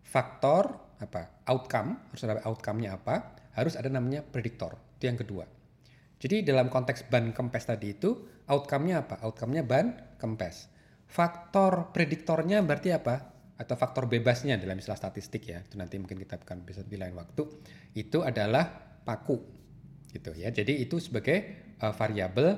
faktor 0.00 0.96
apa? 0.96 1.44
Outcome 1.44 2.08
harus 2.08 2.22
ada 2.24 2.40
outcome-nya 2.48 2.96
apa? 2.96 3.36
Harus 3.52 3.76
ada 3.76 3.92
namanya 3.92 4.24
prediktor. 4.24 4.80
Itu 4.96 5.12
yang 5.12 5.20
kedua. 5.20 5.44
Jadi 6.16 6.40
dalam 6.40 6.72
konteks 6.72 7.04
ban 7.12 7.36
kempes 7.36 7.68
tadi 7.68 7.92
itu 7.92 8.16
outcome-nya 8.48 9.04
apa? 9.04 9.20
Outcome-nya 9.20 9.60
ban 9.68 10.16
kempes. 10.16 10.72
Faktor 11.04 11.92
prediktornya 11.92 12.64
berarti 12.64 12.96
apa? 12.96 13.36
Atau 13.60 13.76
faktor 13.76 14.08
bebasnya 14.08 14.56
dalam 14.56 14.80
istilah 14.80 14.96
statistik 14.96 15.44
ya. 15.44 15.60
Itu 15.60 15.76
nanti 15.76 16.00
mungkin 16.00 16.16
kita 16.16 16.40
akan 16.40 16.64
bisa 16.64 16.80
di 16.80 16.96
lain 16.96 17.12
waktu. 17.12 17.44
Itu 17.92 18.24
adalah 18.24 18.72
paku. 19.04 19.36
Gitu 20.08 20.32
ya. 20.32 20.48
Jadi 20.48 20.80
itu 20.80 20.96
sebagai 20.96 21.44
uh, 21.84 21.92
variabel 21.92 22.56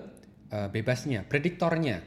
uh, 0.55 0.71
bebasnya, 0.71 1.27
prediktornya. 1.27 1.99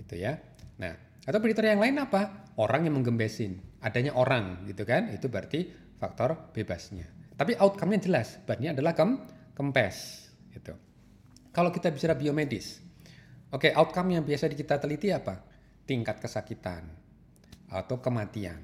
Gitu 0.00 0.14
ya. 0.16 0.40
Nah, 0.80 1.07
atau 1.24 1.38
prediktor 1.42 1.66
yang 1.66 1.82
lain 1.82 1.98
apa? 1.98 2.52
Orang 2.60 2.86
yang 2.86 2.98
menggembesin. 2.98 3.80
Adanya 3.82 4.14
orang 4.14 4.66
gitu 4.68 4.82
kan. 4.86 5.10
Itu 5.10 5.30
berarti 5.30 5.70
faktor 5.98 6.54
bebasnya. 6.54 7.34
Tapi 7.38 7.54
outcome-nya 7.58 8.00
jelas. 8.02 8.38
Bannya 8.42 8.74
adalah 8.74 8.94
kem 8.98 9.18
kempes 9.58 10.30
gitu. 10.54 10.74
Kalau 11.50 11.74
kita 11.74 11.90
bicara 11.90 12.14
biomedis, 12.14 12.78
oke 13.50 13.66
okay, 13.66 13.70
outcome 13.74 14.14
yang 14.14 14.22
biasa 14.22 14.46
kita 14.50 14.78
teliti 14.78 15.10
apa? 15.10 15.42
Tingkat 15.82 16.22
kesakitan 16.22 16.86
atau 17.66 17.98
kematian. 17.98 18.62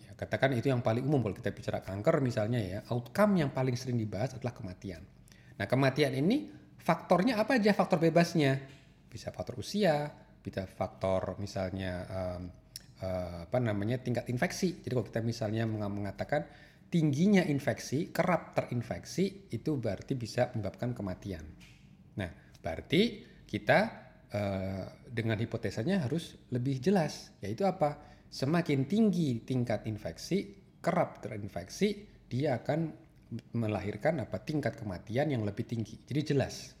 Ya, 0.00 0.16
katakan 0.16 0.56
itu 0.56 0.72
yang 0.72 0.80
paling 0.80 1.04
umum 1.04 1.20
kalau 1.20 1.36
kita 1.36 1.52
bicara 1.52 1.84
kanker 1.84 2.24
misalnya 2.24 2.60
ya, 2.60 2.78
outcome 2.88 3.44
yang 3.44 3.52
paling 3.52 3.76
sering 3.76 4.00
dibahas 4.00 4.40
adalah 4.40 4.56
kematian. 4.56 5.04
Nah 5.60 5.66
kematian 5.68 6.16
ini 6.16 6.48
faktornya 6.80 7.36
apa 7.36 7.60
aja 7.60 7.76
faktor 7.76 8.00
bebasnya? 8.00 8.56
Bisa 9.10 9.28
faktor 9.34 9.60
usia, 9.60 10.08
bisa 10.40 10.64
faktor 10.64 11.36
misalnya 11.36 11.92
um, 12.08 12.42
uh, 13.04 13.44
apa 13.44 13.58
namanya 13.60 14.00
tingkat 14.00 14.28
infeksi. 14.32 14.80
Jadi 14.80 14.92
kalau 14.92 15.06
kita 15.06 15.20
misalnya 15.20 15.64
mengatakan 15.68 16.48
tingginya 16.90 17.46
infeksi, 17.46 18.10
kerap 18.10 18.52
terinfeksi, 18.58 19.52
itu 19.54 19.78
berarti 19.78 20.18
bisa 20.18 20.50
menyebabkan 20.52 20.90
kematian. 20.90 21.46
Nah, 22.18 22.30
berarti 22.58 23.22
kita 23.46 23.78
uh, 24.34 24.84
dengan 25.06 25.38
hipotesanya 25.38 26.02
harus 26.04 26.34
lebih 26.50 26.82
jelas, 26.82 27.30
yaitu 27.38 27.62
apa? 27.62 28.10
Semakin 28.30 28.86
tinggi 28.86 29.42
tingkat 29.42 29.86
infeksi, 29.86 30.54
kerap 30.82 31.22
terinfeksi, 31.22 32.06
dia 32.30 32.58
akan 32.58 32.90
melahirkan 33.54 34.22
apa 34.26 34.42
tingkat 34.42 34.74
kematian 34.78 35.30
yang 35.30 35.42
lebih 35.46 35.66
tinggi. 35.66 35.98
Jadi 36.02 36.34
jelas, 36.34 36.74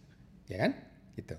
ya 0.50 0.66
kan? 0.66 0.89
Gitu. 1.20 1.36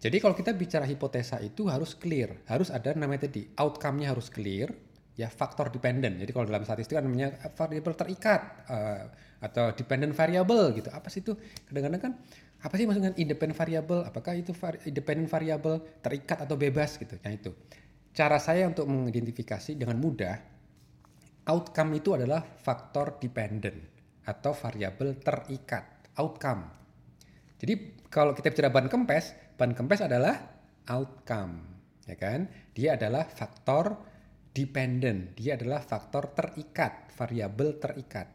Jadi 0.00 0.16
kalau 0.18 0.34
kita 0.34 0.50
bicara 0.56 0.88
hipotesa 0.88 1.38
itu 1.44 1.70
harus 1.70 1.94
clear, 1.94 2.42
harus 2.50 2.72
ada 2.74 2.90
namanya 2.96 3.30
tadi 3.30 3.46
outcome-nya 3.54 4.10
harus 4.10 4.32
clear, 4.32 4.72
ya 5.14 5.28
faktor 5.28 5.68
dependent. 5.68 6.16
Jadi 6.16 6.30
kalau 6.32 6.48
dalam 6.48 6.64
statistik 6.64 6.96
kan 6.96 7.04
namanya 7.04 7.36
variabel 7.52 7.92
terikat 7.92 8.40
uh, 8.66 9.04
atau 9.44 9.76
dependent 9.76 10.16
variable 10.16 10.72
gitu. 10.72 10.88
Apa 10.88 11.12
sih 11.12 11.20
itu? 11.20 11.36
Kadang-kadang 11.68 12.00
kan 12.00 12.12
apa 12.60 12.74
sih 12.80 12.88
maksudnya 12.88 13.12
independent 13.20 13.56
variable? 13.56 14.00
Apakah 14.04 14.32
itu 14.36 14.56
var 14.56 14.80
independent 14.88 15.28
variable 15.28 15.84
terikat 16.00 16.48
atau 16.48 16.56
bebas 16.56 16.96
gitu? 16.96 17.20
Nah 17.20 17.32
itu. 17.36 17.52
Cara 18.16 18.40
saya 18.40 18.66
untuk 18.66 18.88
mengidentifikasi 18.90 19.76
dengan 19.76 20.00
mudah 20.00 20.34
outcome 21.46 22.00
itu 22.00 22.16
adalah 22.16 22.40
faktor 22.42 23.20
dependent 23.20 23.76
atau 24.24 24.56
variabel 24.56 25.20
terikat. 25.20 26.08
Outcome. 26.16 26.68
Jadi 27.60 27.99
kalau 28.10 28.34
kita 28.34 28.50
bicara 28.50 28.74
ban 28.74 28.90
kempes, 28.90 29.38
ban 29.54 29.70
kempes 29.70 30.02
adalah 30.02 30.34
outcome, 30.90 31.62
ya 32.10 32.18
kan? 32.18 32.50
Dia 32.74 32.98
adalah 32.98 33.22
faktor 33.22 34.02
dependent. 34.50 35.38
Dia 35.38 35.54
adalah 35.54 35.78
faktor 35.78 36.34
terikat, 36.34 37.14
variabel 37.14 37.78
terikat. 37.78 38.26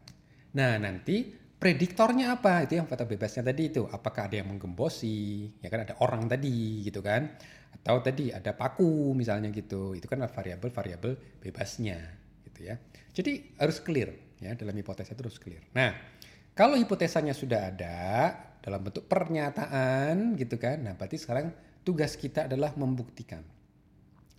Nah, 0.56 0.80
nanti 0.80 1.28
prediktornya 1.60 2.40
apa? 2.40 2.64
Itu 2.64 2.80
yang 2.80 2.88
faktor 2.88 3.04
bebasnya 3.04 3.44
tadi 3.44 3.68
itu. 3.68 3.84
Apakah 3.84 4.32
ada 4.32 4.40
yang 4.40 4.48
menggembosi? 4.48 5.52
Ya 5.60 5.68
kan 5.68 5.84
ada 5.84 6.00
orang 6.00 6.24
tadi 6.24 6.80
gitu 6.80 7.04
kan. 7.04 7.36
Atau 7.76 8.00
tadi 8.00 8.32
ada 8.32 8.56
paku 8.56 9.12
misalnya 9.12 9.52
gitu. 9.52 9.92
Itu 9.92 10.08
kan 10.08 10.24
variabel-variabel 10.24 11.44
bebasnya 11.44 12.00
gitu 12.48 12.72
ya. 12.72 12.80
Jadi 13.12 13.60
harus 13.60 13.84
clear 13.84 14.40
ya 14.40 14.56
dalam 14.56 14.72
hipotesa 14.72 15.12
itu 15.12 15.22
harus 15.24 15.36
clear. 15.36 15.60
Nah, 15.76 15.92
kalau 16.56 16.80
hipotesanya 16.80 17.36
sudah 17.36 17.68
ada 17.72 17.96
dalam 18.66 18.82
bentuk 18.82 19.06
pernyataan 19.06 20.34
gitu 20.34 20.58
kan. 20.58 20.82
Nah, 20.82 20.98
berarti 20.98 21.22
sekarang 21.22 21.54
tugas 21.86 22.18
kita 22.18 22.50
adalah 22.50 22.74
membuktikan. 22.74 23.46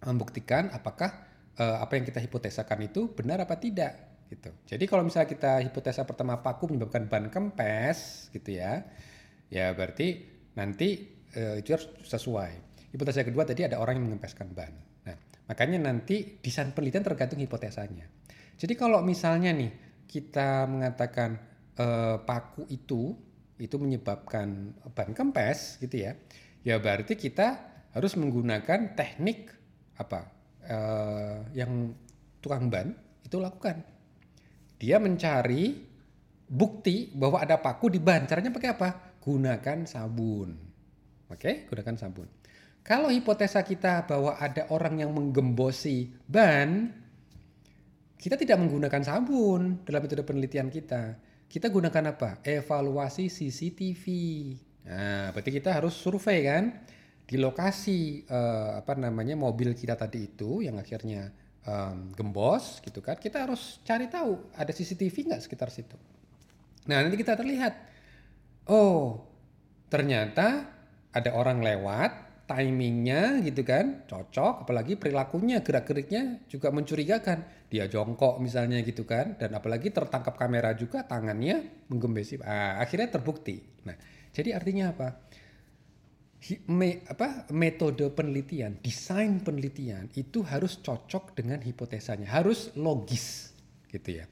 Membuktikan 0.04 0.68
apakah 0.76 1.10
uh, 1.56 1.80
apa 1.80 1.96
yang 1.96 2.04
kita 2.04 2.20
hipotesakan 2.20 2.92
itu 2.92 3.08
benar 3.16 3.40
apa 3.48 3.56
tidak 3.56 3.96
gitu. 4.28 4.52
Jadi 4.68 4.84
kalau 4.84 5.08
misalnya 5.08 5.32
kita 5.32 5.63
hipotesa 5.63 6.04
pertama 6.04 6.44
paku 6.44 6.76
menyebabkan 6.76 7.08
ban 7.08 7.32
kempes 7.32 8.28
gitu 8.36 8.60
ya, 8.60 8.84
ya 9.48 9.72
berarti 9.72 10.28
nanti 10.60 11.08
uh, 11.40 11.56
itu 11.56 11.72
harus 11.72 11.88
sesuai. 12.04 12.84
Hipotesa 12.92 13.24
kedua 13.24 13.48
tadi 13.48 13.63
ada 13.63 13.80
orang 13.80 13.96
yang 13.96 14.12
mengempeskan 14.12 14.52
ban. 14.52 14.76
Nah, 15.08 15.16
makanya 15.48 15.88
nanti 15.88 16.44
desain 16.44 16.76
penelitian 16.76 17.08
tergantung 17.08 17.40
hipotesanya. 17.40 18.12
Jadi 18.60 18.76
kalau 18.76 19.00
misalnya 19.00 19.56
nih 19.56 19.72
kita 20.04 20.68
mengatakan 20.68 21.40
uh, 21.80 22.20
paku 22.28 22.68
itu 22.68 23.27
itu 23.58 23.76
menyebabkan 23.82 24.78
ban 24.93 25.12
kempes 25.13 25.82
gitu 25.82 26.06
ya, 26.06 26.13
ya 26.62 26.78
berarti 26.78 27.17
kita 27.17 27.48
harus 27.93 28.13
menggunakan 28.13 28.93
teknik 28.93 29.50
apa 29.98 30.20
uh, 30.70 31.41
yang 31.58 31.93
tukang 32.38 32.70
ban 32.70 32.93
itu 33.26 33.41
lakukan. 33.41 33.82
Dia 34.78 35.02
mencari 35.02 35.74
bukti 36.48 37.12
bahwa 37.12 37.43
ada 37.43 37.60
paku 37.60 37.91
di 37.91 38.00
ban. 38.00 38.24
Caranya 38.30 38.54
pakai 38.54 38.70
apa? 38.72 38.89
Gunakan 39.20 39.80
sabun. 39.89 40.50
Oke, 41.28 41.67
gunakan 41.67 41.96
sabun. 42.00 42.28
Kalau 42.88 43.12
hipotesa 43.12 43.67
kita 43.67 44.08
bahwa 44.08 44.39
ada 44.39 44.72
orang 44.72 45.04
yang 45.04 45.12
menggembosi 45.12 46.08
ban, 46.24 46.88
kita 48.15 48.39
tidak 48.39 48.63
menggunakan 48.63 49.04
sabun 49.04 49.84
dalam 49.84 50.00
metode 50.08 50.24
penelitian 50.24 50.72
kita. 50.72 51.20
Kita 51.48 51.72
gunakan 51.72 52.12
apa? 52.12 52.44
Evaluasi 52.44 53.32
CCTV. 53.32 54.04
Nah, 54.88 55.32
berarti 55.32 55.52
kita 55.52 55.72
harus 55.72 55.96
survei 55.96 56.44
kan? 56.44 56.66
di 57.28 57.36
lokasi 57.36 58.24
uh, 58.32 58.80
apa 58.80 58.96
namanya 58.96 59.36
mobil 59.36 59.76
kita 59.76 60.00
tadi 60.00 60.32
itu 60.32 60.64
yang 60.64 60.80
akhirnya 60.80 61.28
um, 61.68 62.16
gembos 62.16 62.80
gitu 62.80 63.04
kan 63.04 63.20
kita 63.20 63.44
harus 63.44 63.84
cari 63.84 64.08
tahu 64.08 64.56
ada 64.56 64.72
CCTV 64.72 65.36
nggak 65.36 65.44
sekitar 65.44 65.68
situ 65.68 66.00
nah 66.88 67.04
nanti 67.04 67.20
kita 67.20 67.36
terlihat 67.36 67.76
oh 68.72 69.28
ternyata 69.92 70.72
ada 71.12 71.36
orang 71.36 71.60
lewat 71.60 72.27
timingnya 72.48 73.44
gitu 73.44 73.60
kan 73.68 74.08
cocok 74.08 74.64
apalagi 74.64 74.96
perilakunya 74.96 75.60
gerak-geriknya 75.60 76.48
juga 76.48 76.72
mencurigakan. 76.72 77.68
Dia 77.68 77.92
jongkok 77.92 78.40
misalnya 78.40 78.80
gitu 78.88 79.04
kan 79.04 79.36
dan 79.36 79.52
apalagi 79.52 79.92
tertangkap 79.92 80.40
kamera 80.40 80.72
juga 80.72 81.04
tangannya 81.04 81.86
menggembesi. 81.92 82.40
Ah, 82.40 82.80
akhirnya 82.80 83.20
terbukti. 83.20 83.60
Nah 83.84 84.00
jadi 84.32 84.56
artinya 84.56 84.96
apa? 84.96 85.08
Me, 86.72 87.04
apa 87.04 87.50
metode 87.52 88.08
penelitian 88.14 88.80
desain 88.80 89.44
penelitian 89.44 90.08
itu 90.16 90.46
harus 90.48 90.80
cocok 90.80 91.36
dengan 91.36 91.60
hipotesanya 91.60 92.32
harus 92.32 92.72
logis 92.80 93.52
gitu 93.92 94.24
ya. 94.24 94.26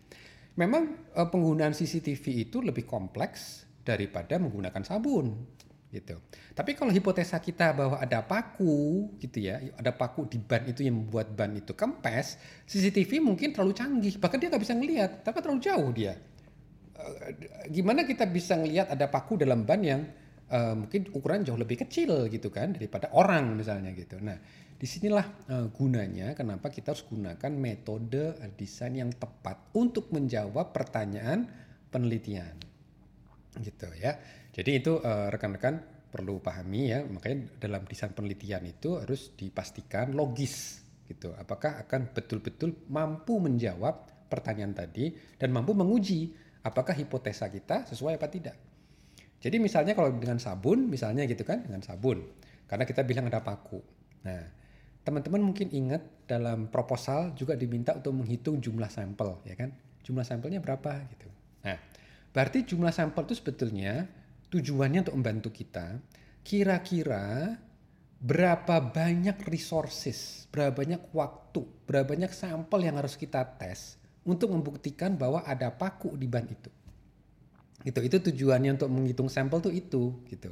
Memang 0.55 1.11
eh, 1.11 1.27
penggunaan 1.27 1.75
CCTV 1.75 2.47
itu 2.47 2.63
lebih 2.63 2.87
kompleks 2.87 3.67
daripada 3.83 4.39
menggunakan 4.39 4.87
sabun 4.87 5.54
gitu. 5.95 6.19
Tapi 6.51 6.75
kalau 6.75 6.91
hipotesa 6.91 7.39
kita 7.39 7.71
bahwa 7.71 7.95
ada 7.95 8.19
paku 8.19 9.07
gitu 9.23 9.39
ya, 9.39 9.63
ada 9.79 9.95
paku 9.95 10.27
di 10.27 10.35
ban 10.35 10.67
itu 10.67 10.83
yang 10.83 10.99
membuat 10.99 11.31
ban 11.31 11.55
itu 11.55 11.71
kempes, 11.71 12.35
CCTV 12.67 13.23
mungkin 13.23 13.55
terlalu 13.55 13.71
canggih, 13.71 14.19
bahkan 14.19 14.37
dia 14.43 14.51
nggak 14.51 14.63
bisa 14.63 14.75
ngelihat, 14.75 15.11
tapi 15.23 15.39
terlalu 15.39 15.61
jauh 15.63 15.89
dia. 15.95 16.13
Uh, 16.95 17.31
gimana 17.71 18.03
kita 18.03 18.27
bisa 18.27 18.59
ngelihat 18.59 18.91
ada 18.91 19.07
paku 19.07 19.39
dalam 19.39 19.63
ban 19.63 19.79
yang 19.79 20.03
uh, 20.51 20.75
mungkin 20.75 21.07
ukuran 21.15 21.43
jauh 21.47 21.59
lebih 21.59 21.87
kecil 21.87 22.27
gitu 22.27 22.51
kan 22.51 22.75
daripada 22.75 23.09
orang 23.15 23.55
misalnya 23.55 23.95
gitu. 23.95 24.19
Nah, 24.19 24.37
di 24.75 24.87
sinilah 24.87 25.25
uh, 25.49 25.67
gunanya 25.71 26.35
kenapa 26.35 26.67
kita 26.67 26.91
harus 26.91 27.07
gunakan 27.07 27.51
metode 27.55 28.35
desain 28.59 28.91
yang 28.91 29.11
tepat 29.15 29.71
untuk 29.75 30.11
menjawab 30.11 30.75
pertanyaan 30.75 31.47
penelitian 31.89 32.59
gitu 33.63 33.87
ya. 33.95 34.19
Jadi 34.55 34.71
itu 34.79 35.03
eh, 35.03 35.27
rekan-rekan 35.27 35.75
perlu 36.07 36.39
pahami 36.39 36.95
ya, 36.95 37.03
makanya 37.03 37.59
dalam 37.59 37.83
desain 37.83 38.15
penelitian 38.15 38.63
itu 38.63 38.95
harus 38.95 39.35
dipastikan 39.35 40.15
logis 40.15 40.79
gitu. 41.11 41.35
Apakah 41.35 41.83
akan 41.83 42.15
betul-betul 42.15 42.87
mampu 42.87 43.35
menjawab 43.43 44.07
pertanyaan 44.31 44.71
tadi 44.71 45.11
dan 45.35 45.51
mampu 45.51 45.75
menguji 45.75 46.31
apakah 46.63 46.95
hipotesa 46.95 47.51
kita 47.51 47.83
sesuai 47.91 48.15
apa 48.15 48.31
tidak. 48.31 48.55
Jadi 49.43 49.61
misalnya 49.61 49.93
kalau 49.93 50.15
dengan 50.15 50.41
sabun, 50.41 50.89
misalnya 50.89 51.27
gitu 51.29 51.45
kan, 51.45 51.61
dengan 51.61 51.83
sabun, 51.85 52.25
karena 52.65 52.87
kita 52.87 53.05
bilang 53.05 53.29
ada 53.29 53.45
paku. 53.45 53.77
Nah, 54.25 54.41
teman-teman 55.05 55.53
mungkin 55.53 55.69
ingat 55.69 56.25
dalam 56.25 56.73
proposal 56.73 57.37
juga 57.37 57.53
diminta 57.53 57.93
untuk 57.93 58.25
menghitung 58.25 58.57
jumlah 58.57 58.89
sampel, 58.89 59.37
ya 59.45 59.53
kan? 59.53 59.69
Jumlah 60.01 60.25
sampelnya 60.25 60.57
berapa 60.63 61.05
gitu. 61.13 61.29
Nah, 61.61 61.77
berarti 62.33 62.65
jumlah 62.65 62.89
sampel 62.89 63.29
itu 63.29 63.37
sebetulnya 63.37 64.09
tujuannya 64.55 65.03
untuk 65.03 65.15
membantu 65.19 65.49
kita 65.51 65.99
kira-kira 66.45 67.57
berapa 68.21 68.79
banyak 68.79 69.37
resources, 69.49 70.47
berapa 70.49 70.71
banyak 70.71 71.11
waktu, 71.11 71.61
berapa 71.83 72.15
banyak 72.15 72.31
sampel 72.31 72.87
yang 72.87 72.95
harus 72.95 73.19
kita 73.19 73.43
tes 73.59 73.99
untuk 74.23 74.49
membuktikan 74.55 75.13
bahwa 75.19 75.43
ada 75.43 75.69
paku 75.69 76.15
di 76.15 76.25
ban 76.25 76.47
itu. 76.47 76.71
Gitu, 77.85 77.99
itu 78.01 78.17
tujuannya 78.31 78.81
untuk 78.81 78.89
menghitung 78.89 79.29
sampel 79.29 79.61
tuh 79.61 79.73
itu 79.75 80.25
gitu. 80.31 80.49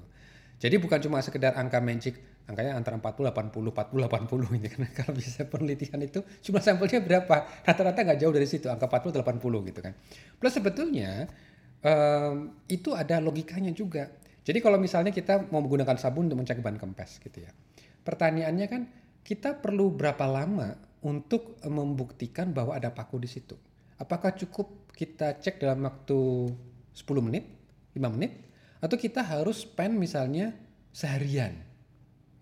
Jadi 0.62 0.76
bukan 0.78 1.02
cuma 1.02 1.18
sekedar 1.24 1.58
angka 1.58 1.82
magic, 1.82 2.46
angkanya 2.46 2.78
antara 2.78 3.00
40, 3.02 3.34
80, 3.34 3.74
40, 3.74 4.06
80 4.06 4.60
ini 4.60 4.68
karena 4.70 4.90
kalau 4.94 5.14
bisa 5.18 5.42
penelitian 5.50 6.00
itu 6.06 6.20
jumlah 6.46 6.62
sampelnya 6.62 7.02
berapa? 7.02 7.66
Rata-rata 7.66 8.00
nggak 8.06 8.20
jauh 8.22 8.34
dari 8.36 8.46
situ, 8.46 8.70
angka 8.70 8.86
40, 8.86 9.24
80 9.24 9.70
gitu 9.74 9.80
kan. 9.82 9.94
Plus 10.38 10.54
sebetulnya 10.54 11.26
um, 11.84 12.58
itu 12.72 12.96
ada 12.96 13.20
logikanya 13.20 13.76
juga. 13.76 14.10
Jadi 14.44 14.60
kalau 14.60 14.76
misalnya 14.76 15.16
kita 15.16 15.48
mau 15.52 15.64
menggunakan 15.64 15.96
sabun 15.96 16.28
untuk 16.28 16.44
mencegah 16.44 16.64
ban 16.64 16.76
kempes 16.76 17.20
gitu 17.24 17.44
ya. 17.44 17.52
Pertanyaannya 18.04 18.68
kan 18.68 18.82
kita 19.24 19.64
perlu 19.64 19.96
berapa 19.96 20.28
lama 20.28 20.76
untuk 21.04 21.60
membuktikan 21.64 22.52
bahwa 22.52 22.76
ada 22.76 22.92
paku 22.92 23.24
di 23.24 23.30
situ? 23.32 23.56
Apakah 23.96 24.36
cukup 24.36 24.92
kita 24.92 25.40
cek 25.40 25.64
dalam 25.64 25.88
waktu 25.88 26.52
10 26.92 27.24
menit, 27.24 27.48
5 27.96 28.16
menit 28.16 28.32
atau 28.84 29.00
kita 29.00 29.24
harus 29.24 29.64
spend 29.64 29.96
misalnya 29.96 30.52
seharian 30.92 31.56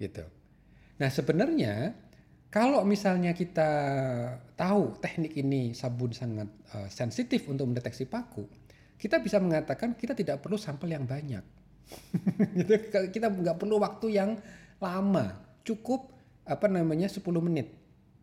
gitu. 0.02 0.26
Nah, 0.98 1.10
sebenarnya 1.14 1.94
kalau 2.52 2.84
misalnya 2.84 3.32
kita 3.32 3.72
tahu 4.58 4.98
teknik 5.00 5.38
ini 5.38 5.72
sabun 5.72 6.12
sangat 6.12 6.50
uh, 6.74 6.90
sensitif 6.90 7.48
untuk 7.48 7.70
mendeteksi 7.70 8.10
paku, 8.10 8.44
kita 9.02 9.18
bisa 9.18 9.42
mengatakan 9.42 9.98
kita 9.98 10.14
tidak 10.14 10.46
perlu 10.46 10.62
sampel 10.62 10.94
yang 10.94 11.10
banyak. 11.10 11.42
Gitu. 12.62 12.78
kita 13.10 13.34
nggak 13.34 13.58
perlu 13.58 13.82
waktu 13.82 14.14
yang 14.14 14.38
lama, 14.78 15.42
cukup 15.66 16.14
apa 16.46 16.70
namanya 16.70 17.10
10 17.10 17.26
menit. 17.42 17.74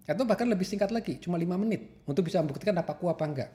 Atau 0.06 0.24
bahkan 0.24 0.46
lebih 0.46 0.64
singkat 0.64 0.94
lagi, 0.94 1.18
cuma 1.18 1.36
5 1.36 1.44
menit 1.58 2.06
untuk 2.06 2.24
bisa 2.24 2.40
membuktikan 2.40 2.78
apa 2.78 2.94
ku 2.94 3.10
apa 3.10 3.24
enggak. 3.26 3.50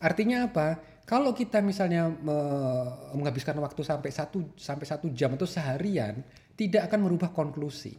Artinya 0.00 0.48
apa? 0.48 0.80
Kalau 1.06 1.30
kita 1.30 1.62
misalnya 1.62 2.10
menghabiskan 3.14 3.54
waktu 3.62 3.86
sampai 3.86 4.10
satu 4.10 4.58
sampai 4.58 4.86
satu 4.88 5.06
jam 5.14 5.36
atau 5.38 5.46
seharian, 5.46 6.18
tidak 6.58 6.90
akan 6.90 7.06
merubah 7.06 7.30
konklusi. 7.30 7.94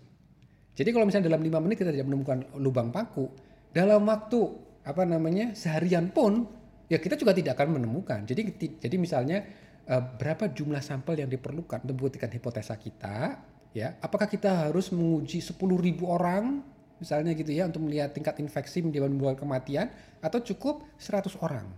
Jadi 0.75 0.89
kalau 0.91 1.07
misalnya 1.07 1.31
dalam 1.31 1.41
lima 1.41 1.63
menit 1.63 1.79
kita 1.79 1.93
tidak 1.93 2.05
menemukan 2.09 2.43
lubang 2.59 2.91
paku, 2.91 3.31
dalam 3.71 4.03
waktu 4.03 4.41
apa 4.83 5.07
namanya 5.07 5.55
seharian 5.55 6.11
pun 6.11 6.45
ya 6.87 6.97
kita 6.99 7.19
juga 7.19 7.35
tidak 7.35 7.59
akan 7.59 7.79
menemukan. 7.79 8.23
Jadi 8.23 8.55
jadi 8.79 8.95
misalnya 8.95 9.43
uh, 9.87 10.03
berapa 10.17 10.51
jumlah 10.51 10.83
sampel 10.83 11.23
yang 11.23 11.29
diperlukan 11.31 11.83
untuk 11.83 11.95
membuktikan 11.99 12.31
hipotesa 12.31 12.75
kita, 12.79 13.39
ya? 13.75 13.95
Apakah 13.99 14.27
kita 14.27 14.67
harus 14.67 14.91
menguji 14.91 15.43
10.000 15.43 15.59
orang 16.03 16.63
misalnya 16.97 17.37
gitu 17.37 17.53
ya 17.53 17.69
untuk 17.69 17.85
melihat 17.85 18.09
tingkat 18.09 18.41
infeksi 18.41 18.81
menyebabkan 18.81 19.37
kematian 19.37 19.93
atau 20.17 20.41
cukup 20.41 20.81
100 20.97 21.37
orang 21.45 21.69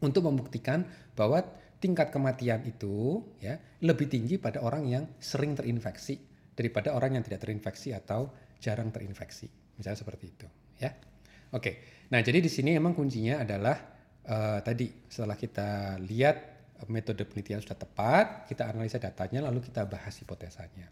untuk 0.00 0.24
membuktikan 0.24 0.88
bahwa 1.12 1.44
tingkat 1.84 2.08
kematian 2.08 2.64
itu 2.64 3.20
ya 3.44 3.60
lebih 3.84 4.08
tinggi 4.08 4.40
pada 4.40 4.64
orang 4.64 4.88
yang 4.88 5.04
sering 5.20 5.52
terinfeksi 5.52 6.16
daripada 6.56 6.96
orang 6.96 7.20
yang 7.20 7.24
tidak 7.24 7.44
terinfeksi 7.44 7.92
atau 7.92 8.32
jarang 8.62 8.88
terinfeksi. 8.88 9.50
Misalnya 9.76 9.98
seperti 9.98 10.24
itu, 10.30 10.46
ya. 10.78 10.94
Oke. 11.52 12.04
Nah, 12.12 12.20
jadi 12.20 12.38
di 12.38 12.48
sini 12.48 12.76
emang 12.76 12.92
kuncinya 12.92 13.40
adalah 13.40 13.91
uh, 14.28 14.58
tadi 14.62 14.90
setelah 15.08 15.34
kita 15.38 15.98
lihat 16.02 16.52
metode 16.90 17.22
penelitian 17.26 17.62
sudah 17.62 17.78
tepat, 17.78 18.50
kita 18.50 18.66
analisa 18.66 18.98
datanya 18.98 19.46
lalu 19.46 19.62
kita 19.62 19.86
bahas 19.86 20.18
hipotesanya. 20.18 20.90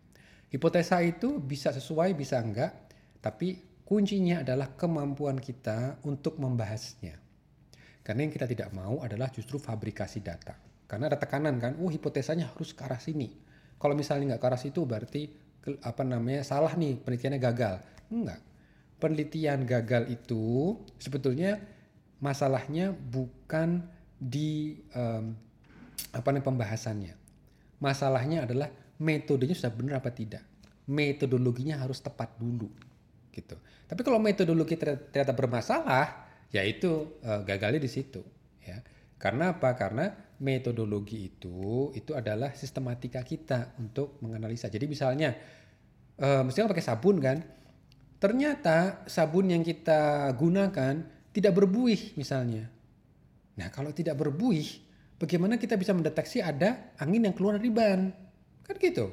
Hipotesa 0.51 0.99
itu 1.03 1.38
bisa 1.38 1.71
sesuai 1.71 2.14
bisa 2.14 2.38
enggak, 2.43 2.75
tapi 3.23 3.83
kuncinya 3.87 4.43
adalah 4.43 4.75
kemampuan 4.75 5.38
kita 5.38 6.03
untuk 6.07 6.38
membahasnya. 6.38 7.19
Karena 8.03 8.27
yang 8.27 8.35
kita 8.35 8.47
tidak 8.47 8.71
mau 8.75 9.03
adalah 9.03 9.31
justru 9.31 9.59
fabrikasi 9.59 10.23
data. 10.23 10.55
Karena 10.90 11.07
ada 11.07 11.19
tekanan 11.19 11.59
kan, 11.62 11.79
oh 11.79 11.90
hipotesanya 11.90 12.51
harus 12.51 12.75
ke 12.75 12.83
arah 12.83 12.99
sini. 12.99 13.31
Kalau 13.79 13.95
misalnya 13.95 14.35
nggak 14.35 14.43
ke 14.43 14.49
arah 14.51 14.61
situ 14.61 14.83
berarti 14.83 15.23
apa 15.87 16.03
namanya 16.03 16.43
salah 16.43 16.75
nih 16.75 16.99
penelitiannya 16.99 17.38
gagal. 17.38 17.75
Enggak. 18.11 18.40
Penelitian 19.01 19.64
gagal 19.64 20.12
itu 20.12 20.77
sebetulnya 20.99 21.57
masalahnya 22.21 22.93
bukan 22.93 23.85
di 24.21 24.77
um, 24.93 25.33
apa 26.13 26.29
nih 26.31 26.45
pembahasannya. 26.45 27.15
Masalahnya 27.81 28.45
adalah 28.45 28.69
metodenya 29.01 29.57
sudah 29.57 29.73
benar 29.73 30.05
apa 30.05 30.13
tidak. 30.13 30.45
Metodologinya 30.85 31.81
harus 31.81 32.05
tepat 32.05 32.37
dulu 32.37 32.69
gitu. 33.33 33.57
Tapi 33.89 34.01
kalau 34.05 34.21
metodologi 34.21 34.77
ternyata 34.77 35.33
bermasalah, 35.33 36.29
ya 36.53 36.61
itu 36.63 37.19
uh, 37.25 37.41
gagalnya 37.43 37.81
di 37.81 37.91
situ 37.91 38.21
ya. 38.61 38.79
Karena 39.17 39.57
apa? 39.57 39.73
Karena 39.77 40.13
metodologi 40.41 41.29
itu 41.29 41.93
itu 41.93 42.13
adalah 42.13 42.53
sistematika 42.53 43.25
kita 43.25 43.77
untuk 43.81 44.21
menganalisa. 44.21 44.69
Jadi 44.69 44.85
misalnya 44.89 45.33
uh, 46.21 46.45
mestinya 46.45 46.69
pakai 46.71 46.85
sabun 46.85 47.17
kan. 47.21 47.39
Ternyata 48.21 49.09
sabun 49.09 49.49
yang 49.49 49.65
kita 49.65 50.29
gunakan 50.37 51.20
tidak 51.31 51.53
berbuih 51.55 52.19
misalnya. 52.19 52.66
Nah 53.59 53.69
kalau 53.71 53.95
tidak 53.95 54.19
berbuih, 54.19 54.66
bagaimana 55.21 55.61
kita 55.61 55.79
bisa 55.79 55.95
mendeteksi 55.95 56.43
ada 56.43 56.95
angin 56.99 57.27
yang 57.27 57.35
keluar 57.35 57.59
dari 57.59 57.71
ban? 57.71 58.11
Kan 58.66 58.77
gitu. 58.79 59.11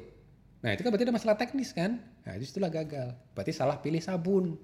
Nah 0.62 0.74
itu 0.74 0.82
kan 0.82 0.90
berarti 0.90 1.06
ada 1.06 1.14
masalah 1.14 1.36
teknis 1.38 1.70
kan? 1.70 2.02
Nah 2.26 2.32
itu 2.34 2.50
itulah 2.50 2.70
gagal. 2.70 3.14
Berarti 3.34 3.52
salah 3.54 3.78
pilih 3.78 4.02
sabun 4.02 4.58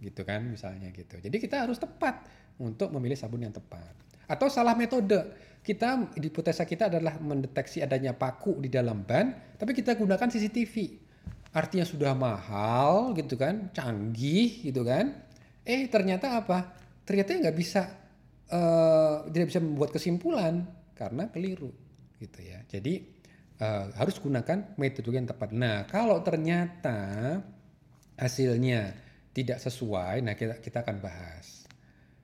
gitu 0.00 0.24
kan 0.24 0.40
misalnya 0.48 0.88
gitu. 0.94 1.20
Jadi 1.20 1.36
kita 1.36 1.66
harus 1.66 1.76
tepat 1.76 2.24
untuk 2.60 2.88
memilih 2.94 3.18
sabun 3.18 3.44
yang 3.44 3.54
tepat. 3.54 3.92
Atau 4.30 4.46
salah 4.46 4.78
metode. 4.78 5.50
Kita 5.60 6.16
hipotesa 6.16 6.64
kita 6.64 6.88
adalah 6.88 7.20
mendeteksi 7.20 7.84
adanya 7.84 8.16
paku 8.16 8.64
di 8.64 8.72
dalam 8.72 9.04
ban, 9.04 9.36
tapi 9.60 9.76
kita 9.76 9.92
gunakan 9.92 10.24
CCTV. 10.24 10.96
Artinya 11.52 11.84
sudah 11.84 12.16
mahal 12.16 13.12
gitu 13.12 13.36
kan, 13.36 13.68
canggih 13.76 14.64
gitu 14.64 14.80
kan. 14.88 15.20
Eh 15.68 15.84
ternyata 15.92 16.40
apa? 16.40 16.79
Ternyata 17.10 17.34
nggak 17.34 17.58
bisa 17.58 17.82
uh, 18.54 19.26
tidak 19.26 19.50
bisa 19.50 19.58
membuat 19.58 19.90
kesimpulan 19.90 20.62
karena 20.94 21.26
keliru 21.26 21.74
gitu 22.22 22.38
ya. 22.38 22.62
Jadi 22.70 23.02
uh, 23.58 23.90
harus 23.98 24.22
gunakan 24.22 24.78
metode 24.78 25.10
yang 25.10 25.26
tepat. 25.26 25.50
Nah, 25.50 25.90
kalau 25.90 26.22
ternyata 26.22 27.34
hasilnya 28.14 28.94
tidak 29.34 29.58
sesuai, 29.58 30.22
nah 30.22 30.38
kita 30.38 30.62
kita 30.62 30.86
akan 30.86 31.02
bahas. 31.02 31.66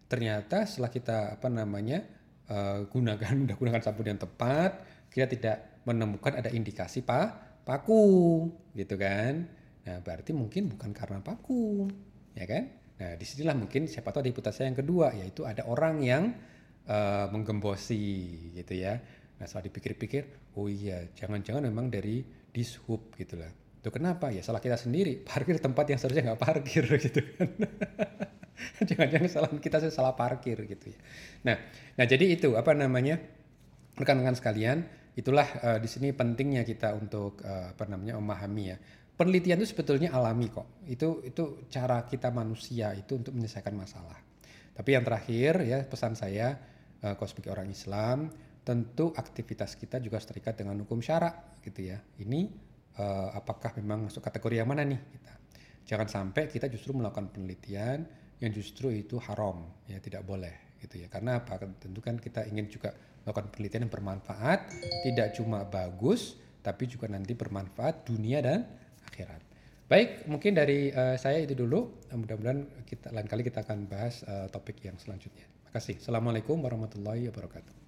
Ternyata 0.07 0.70
setelah 0.70 0.94
kita 0.94 1.18
apa 1.35 1.51
namanya 1.51 2.07
uh, 2.46 2.87
gunakan 2.87 3.35
udah 3.51 3.57
gunakan 3.59 3.83
sabun 3.83 4.14
yang 4.14 4.22
tepat, 4.22 4.87
kita 5.11 5.27
tidak 5.27 5.83
menemukan 5.83 6.38
ada 6.38 6.55
indikasi 6.55 7.03
pak 7.03 7.42
paku, 7.66 8.46
gitu 8.79 8.94
kan? 8.94 9.51
Nah, 9.83 9.99
berarti 9.99 10.31
mungkin 10.31 10.70
bukan 10.70 10.94
karena 10.94 11.18
paku, 11.18 11.90
ya 12.38 12.46
kan? 12.46 12.86
Nah, 12.96 13.12
di 13.16 13.24
sinilah 13.28 13.52
mungkin 13.52 13.85
siapa 13.85 14.09
tahu 14.09 14.24
ada 14.24 14.30
hipotesa 14.32 14.64
yang 14.64 14.76
kedua, 14.76 15.12
yaitu 15.12 15.44
ada 15.44 15.68
orang 15.68 16.00
yang 16.00 16.32
uh, 16.88 17.28
menggembosi, 17.28 18.52
gitu 18.56 18.72
ya. 18.72 18.96
Nah, 19.37 19.44
setelah 19.44 19.68
dipikir-pikir, 19.68 20.56
oh 20.56 20.64
iya, 20.64 21.04
jangan-jangan 21.12 21.68
memang 21.68 21.92
dari 21.92 22.24
dishub 22.48 23.12
gitu 23.20 23.37
lah. 23.37 23.52
Itu 23.52 23.92
kenapa? 23.92 24.32
Ya 24.32 24.40
salah 24.40 24.64
kita 24.64 24.80
sendiri. 24.80 25.20
Parkir 25.28 25.61
tempat 25.61 25.85
yang 25.92 26.00
seharusnya 26.00 26.32
nggak 26.32 26.40
parkir 26.40 26.85
gitu 27.04 27.20
kan. 27.37 27.48
jangan-jangan 28.88 29.28
salah 29.28 29.50
kita 29.61 29.76
salah 29.92 30.16
parkir 30.16 30.56
gitu 30.64 30.88
ya. 30.88 30.98
Nah, 31.44 31.56
nah 32.00 32.04
jadi 32.09 32.32
itu 32.32 32.56
apa 32.56 32.72
namanya? 32.72 33.20
Rekan-rekan 33.96 34.37
sekalian, 34.37 34.85
itulah 35.16 35.48
uh, 35.64 35.78
di 35.80 35.88
sini 35.88 36.12
pentingnya 36.12 36.64
kita 36.64 36.92
untuk 36.96 37.40
uh, 37.44 37.72
apa 37.72 37.85
namanya 37.88 38.20
memahami 38.20 38.64
ya 38.72 38.76
penelitian 39.16 39.59
itu 39.64 39.72
sebetulnya 39.72 40.12
alami 40.12 40.52
kok. 40.52 40.85
Itu 40.87 41.24
itu 41.24 41.66
cara 41.72 42.05
kita 42.05 42.29
manusia 42.31 42.92
itu 42.92 43.16
untuk 43.16 43.33
menyelesaikan 43.33 43.74
masalah. 43.74 44.20
Tapi 44.76 44.92
yang 44.92 45.02
terakhir 45.02 45.64
ya 45.64 45.81
pesan 45.88 46.12
saya 46.14 46.52
uh, 47.00 47.16
kalau 47.16 47.29
sebagai 47.29 47.57
orang 47.57 47.72
Islam 47.72 48.29
tentu 48.61 49.14
aktivitas 49.16 49.79
kita 49.81 49.96
juga 50.05 50.20
terikat 50.20 50.61
dengan 50.61 50.76
hukum 50.85 51.00
syarak 51.00 51.64
gitu 51.64 51.88
ya. 51.88 51.98
Ini 52.20 52.40
uh, 53.00 53.33
apakah 53.33 53.72
memang 53.81 54.12
masuk 54.12 54.20
kategori 54.20 54.61
yang 54.61 54.68
mana 54.68 54.85
nih 54.85 55.00
kita. 55.00 55.33
Jangan 55.87 56.09
sampai 56.12 56.52
kita 56.52 56.68
justru 56.68 56.92
melakukan 56.92 57.33
penelitian 57.33 58.05
yang 58.37 58.52
justru 58.52 58.92
itu 58.92 59.16
haram 59.16 59.64
ya 59.88 59.96
tidak 59.96 60.29
boleh 60.29 60.76
gitu 60.85 61.00
ya. 61.00 61.09
Karena 61.09 61.40
apa? 61.40 61.57
Tentu 61.81 62.05
kan 62.05 62.20
kita 62.20 62.44
ingin 62.52 62.68
juga 62.68 62.92
melakukan 63.24 63.48
penelitian 63.48 63.88
yang 63.88 63.94
bermanfaat, 63.96 64.59
tidak 65.09 65.35
cuma 65.35 65.64
bagus 65.66 66.37
tapi 66.66 66.90
juga 66.90 67.07
nanti 67.07 67.38
bermanfaat 67.38 68.11
dunia 68.11 68.42
dan 68.42 68.66
akhirat. 69.16 69.40
Baik, 69.88 70.29
mungkin 70.29 70.52
dari 70.52 70.92
uh, 70.92 71.16
saya 71.16 71.40
itu 71.40 71.57
dulu. 71.57 72.05
Mudah-mudahan 72.12 72.85
kita 72.85 73.16
lain 73.16 73.24
kali 73.24 73.40
kita 73.46 73.64
akan 73.64 73.88
bahas 73.88 74.20
uh, 74.29 74.50
topik 74.52 74.85
yang 74.85 75.00
selanjutnya. 75.00 75.48
Terima 75.48 75.72
kasih. 75.72 75.96
Assalamualaikum 75.96 76.61
warahmatullahi 76.61 77.33
wabarakatuh. 77.33 77.86